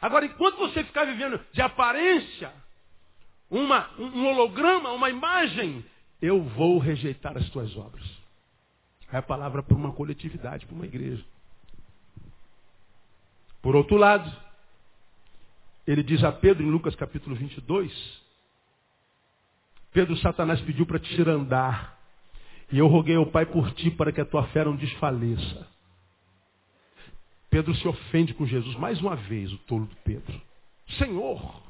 [0.00, 2.52] Agora, enquanto você ficar vivendo de aparência,
[3.50, 5.84] uma, um holograma, uma imagem,
[6.22, 8.19] eu vou rejeitar as tuas obras.
[9.12, 11.24] É a palavra para uma coletividade, para uma igreja.
[13.60, 14.30] Por outro lado,
[15.86, 18.20] ele diz a Pedro em Lucas capítulo 22,
[19.92, 21.98] Pedro, Satanás pediu para te andar.
[22.72, 25.66] E eu roguei ao Pai por ti para que a tua fé não desfaleça.
[27.50, 30.40] Pedro se ofende com Jesus mais uma vez, o tolo do Pedro.
[30.98, 31.60] Senhor,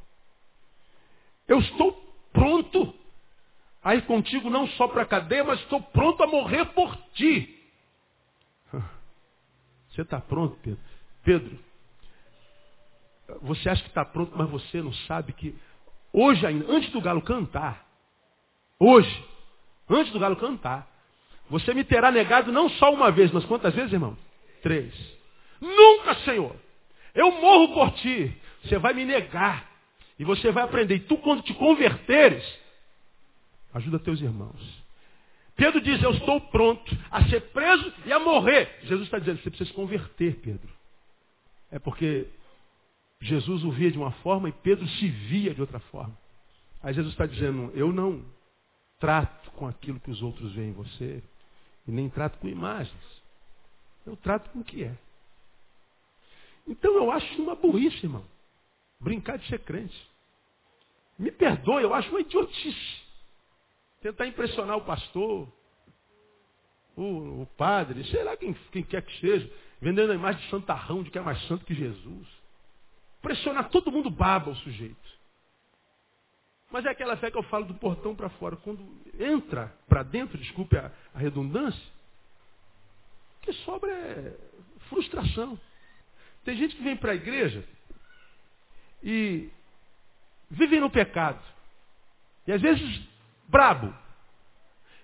[1.49, 1.93] eu estou
[2.33, 2.95] pronto
[3.83, 7.59] a ir contigo não só para a cadeia, mas estou pronto a morrer por ti.
[9.91, 10.81] Você está pronto, Pedro?
[11.23, 11.59] Pedro,
[13.43, 15.55] você acha que está pronto, mas você não sabe que
[16.13, 17.87] hoje ainda, antes do galo cantar,
[18.79, 19.25] hoje,
[19.89, 20.89] antes do galo cantar,
[21.51, 24.17] você me terá negado não só uma vez, mas quantas vezes, irmão?
[24.63, 24.95] Três.
[25.61, 26.55] Nunca, Senhor.
[27.15, 28.35] Eu morro por ti.
[28.63, 29.69] Você vai me negar.
[30.19, 30.95] E você vai aprender.
[30.95, 32.45] E tu, quando te converteres,
[33.75, 34.83] ajuda teus irmãos.
[35.57, 38.79] Pedro diz, eu estou pronto a ser preso e a morrer.
[38.83, 40.71] Jesus está dizendo, você precisa se converter, Pedro.
[41.71, 42.27] É porque
[43.21, 46.17] Jesus o via de uma forma e Pedro se via de outra forma.
[46.83, 48.25] Aí Jesus está dizendo, eu não
[48.99, 51.23] trato com aquilo que os outros veem em você,
[51.87, 53.23] e nem trato com imagens.
[54.07, 54.95] Eu trato com o que é.
[56.67, 58.25] Então eu acho uma burrice, irmão.
[58.99, 60.09] Brincar de ser crente.
[61.19, 63.00] Me perdoe, eu acho uma idiotice.
[64.01, 65.49] Tentar impressionar o pastor,
[66.97, 71.03] o, o padre, sei lá quem, quem quer que seja, vendendo a imagem de santarrão,
[71.03, 72.27] de que é mais santo que Jesus.
[73.23, 75.21] Pressionar todo mundo baba o sujeito.
[76.71, 78.57] Mas é aquela fé que eu falo do portão para fora.
[78.57, 78.83] Quando
[79.19, 81.83] entra para dentro, desculpe a, a redundância,
[83.39, 84.37] o que sobra é
[84.89, 85.59] frustração.
[86.45, 87.65] Tem gente que vem para a igreja
[89.03, 89.51] e
[90.51, 91.43] vive no pecado.
[92.47, 93.10] E às vezes
[93.51, 93.93] brabo.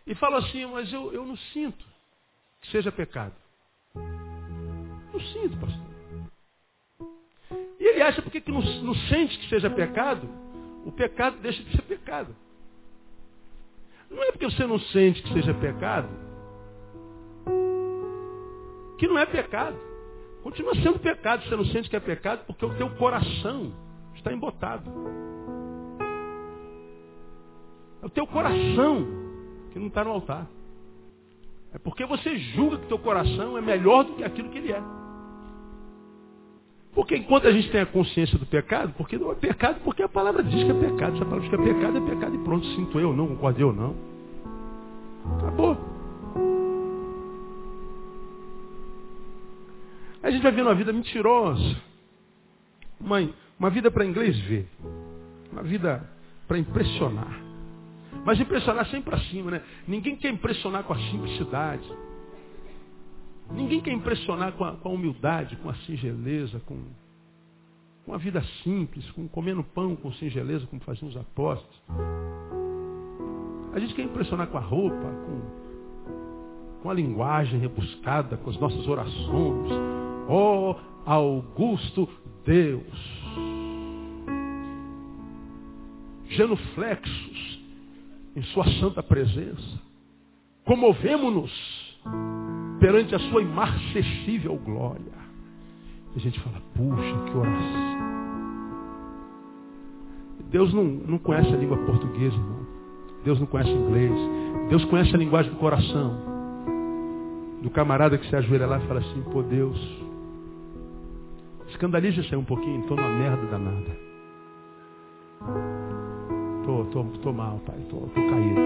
[0.07, 1.85] E fala assim, mas eu, eu não sinto
[2.61, 3.35] que seja pecado.
[3.95, 5.87] Não sinto, pastor.
[7.79, 10.29] E ele acha porque que não, não sente que seja pecado,
[10.85, 12.35] o pecado deixa de ser pecado.
[14.09, 16.09] Não é porque você não sente que seja pecado,
[18.99, 19.77] que não é pecado.
[20.43, 23.75] Continua sendo pecado, você não sente que é pecado, porque o teu coração
[24.15, 24.89] está embotado.
[28.03, 29.07] É o teu coração
[29.73, 30.47] que não está no altar.
[31.73, 34.83] É porque você julga que teu coração é melhor do que aquilo que ele é.
[36.95, 40.09] Porque enquanto a gente tem a consciência do pecado, porque não é pecado, porque a
[40.09, 41.17] palavra diz que é pecado.
[41.17, 43.65] Se a palavra diz que é pecado, é pecado e pronto, sinto eu não, concordei
[43.65, 43.95] ou não.
[45.37, 45.77] Acabou.
[50.23, 51.77] A gente vai vendo uma vida mentirosa.
[52.99, 53.29] Uma,
[53.59, 54.67] uma vida para inglês ver.
[55.53, 56.03] Uma vida
[56.49, 57.46] para impressionar.
[58.25, 59.63] Mas impressionar sempre para cima, né?
[59.87, 61.89] Ninguém quer impressionar com a simplicidade.
[63.51, 66.79] Ninguém quer impressionar com a, com a humildade, com a singeleza, com,
[68.05, 71.83] com a vida simples, com comendo pão com singeleza, como faziam os apóstolos.
[73.73, 78.89] A gente quer impressionar com a roupa, com, com a linguagem rebuscada, com as nossas
[78.89, 79.71] orações.
[80.29, 82.09] Oh, Augusto
[82.45, 83.17] Deus!
[86.29, 87.56] Genuflexos
[88.37, 89.81] em sua santa presença.
[90.67, 91.51] Comovemos-nos
[92.79, 95.17] perante a sua imarcessível glória.
[96.15, 97.97] E a gente fala, puxa, que oração.
[100.51, 102.67] Deus não, não conhece a língua portuguesa, não.
[103.25, 104.13] Deus não conhece inglês.
[104.69, 106.21] Deus conhece a linguagem do coração.
[107.63, 109.79] Do camarada que se ajoelha lá e fala assim, pô Deus,
[111.69, 114.07] escandaliza-se um pouquinho, estou numa merda danada.
[116.87, 118.61] Estou mal, pai, estou caído.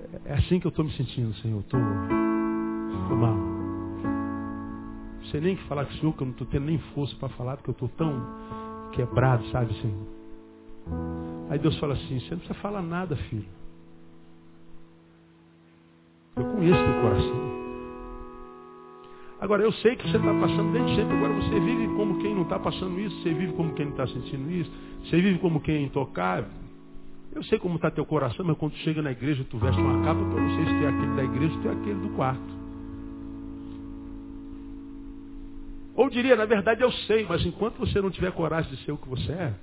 [0.00, 1.60] É, é assim que eu estou me sentindo, Senhor.
[1.60, 1.80] Estou
[3.16, 3.34] mal.
[3.34, 6.78] Não sei nem o que falar com o Senhor, que eu não estou tendo nem
[6.94, 8.12] força para falar, porque eu estou tão
[8.92, 10.06] quebrado, sabe, Senhor?
[11.50, 13.48] Aí Deus fala assim, você não precisa falar nada, filho.
[16.36, 17.45] Eu conheço teu coração.
[19.40, 21.16] Agora, eu sei que você está passando desde sempre.
[21.16, 23.22] Agora, você vive como quem não está passando isso.
[23.22, 24.70] Você vive como quem não está sentindo isso.
[25.04, 26.50] Você vive como quem é intocável.
[27.36, 30.18] Eu sei como está teu coração, mas quando chega na igreja, tu veste uma capa,
[30.18, 32.56] eu não sei se é aquele da igreja ou tu é aquele do quarto.
[35.94, 38.96] Ou diria, na verdade eu sei, mas enquanto você não tiver coragem de ser o
[38.96, 39.54] que você é,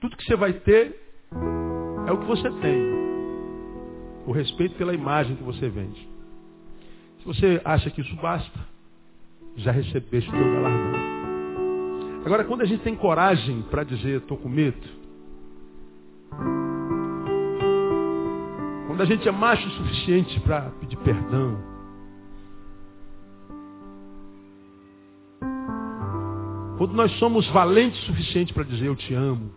[0.00, 0.96] tudo que você vai ter
[2.06, 2.82] é o que você tem.
[4.26, 6.11] O respeito pela imagem que você vende.
[7.22, 8.58] Se você acha que isso basta,
[9.54, 11.00] já recebeste o teu galardão.
[12.24, 14.82] Agora, quando a gente tem coragem para dizer, estou com medo,
[18.88, 21.62] quando a gente é macho o suficiente para pedir perdão,
[26.76, 29.52] quando nós somos valentes o suficiente para dizer eu te amo,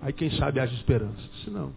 [0.00, 1.28] aí quem sabe haja esperança.
[1.42, 1.72] Se não,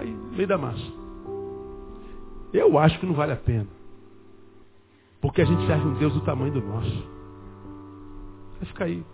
[0.00, 1.00] aí, no meio da massa.
[2.52, 3.66] Eu acho que não vale a pena.
[5.20, 7.08] Porque a gente serve um Deus do tamanho do nosso.
[8.58, 9.04] Vai ficar aí.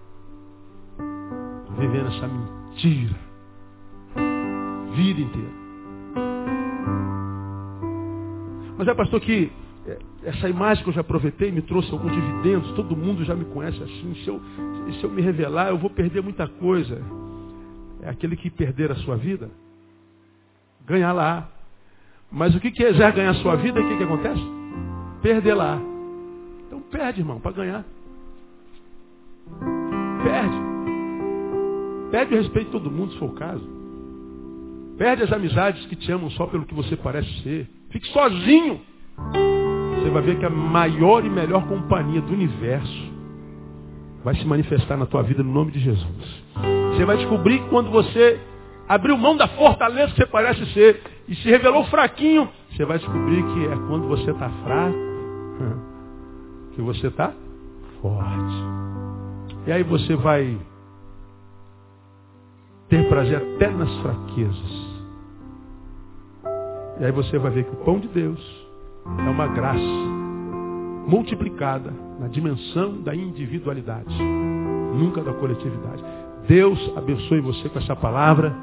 [1.79, 3.17] Vivendo essa mentira.
[4.95, 5.67] Vida inteira.
[8.79, 9.51] Mas é, pastor, que
[9.87, 12.73] é, essa imagem que eu já aproveitei me trouxe alguns dividendos.
[12.73, 14.15] Todo mundo já me conhece assim.
[14.23, 14.41] Se eu,
[15.01, 17.03] se eu me revelar, eu vou perder muita coisa.
[18.03, 19.51] É aquele que perder a sua vida,
[20.87, 21.49] ganhar lá.
[22.31, 23.81] Mas o que, que é ganhar sua vida?
[23.81, 24.43] O que, que acontece?
[25.23, 25.81] Perder lá.
[26.67, 27.85] Então perde, irmão, para ganhar.
[30.23, 30.57] Perde.
[32.11, 33.77] Perde o respeito de todo mundo, se for o caso.
[34.97, 37.69] Perde as amizades que te amam só pelo que você parece ser.
[37.91, 38.81] Fique sozinho.
[39.99, 43.13] Você vai ver que a maior e melhor companhia do universo
[44.25, 46.45] vai se manifestar na tua vida no nome de Jesus.
[46.93, 48.41] Você vai descobrir que quando você
[48.89, 53.43] abriu mão da fortaleza que você parece ser e se revelou fraquinho, você vai descobrir
[53.43, 54.97] que é quando você está fraco
[56.75, 57.33] que você está
[58.01, 58.55] forte.
[59.67, 60.57] E aí você vai
[62.89, 64.87] ter prazer até nas fraquezas.
[67.01, 68.67] E aí você vai ver que o pão de Deus
[69.27, 69.81] é uma graça
[71.07, 74.17] multiplicada na dimensão da individualidade,
[74.95, 76.03] nunca da coletividade.
[76.49, 78.55] Deus abençoe você com essa palavra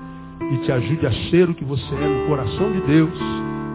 [0.54, 3.18] e te ajude a ser o que você é no coração de Deus.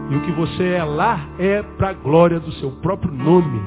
[0.09, 3.61] E o que você é lá é para a glória do seu próprio nome.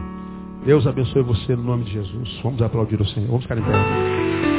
[0.64, 2.40] Deus abençoe você no nome de Jesus.
[2.42, 3.26] Vamos aplaudir o Senhor.
[3.26, 4.51] Vamos ficar em pé.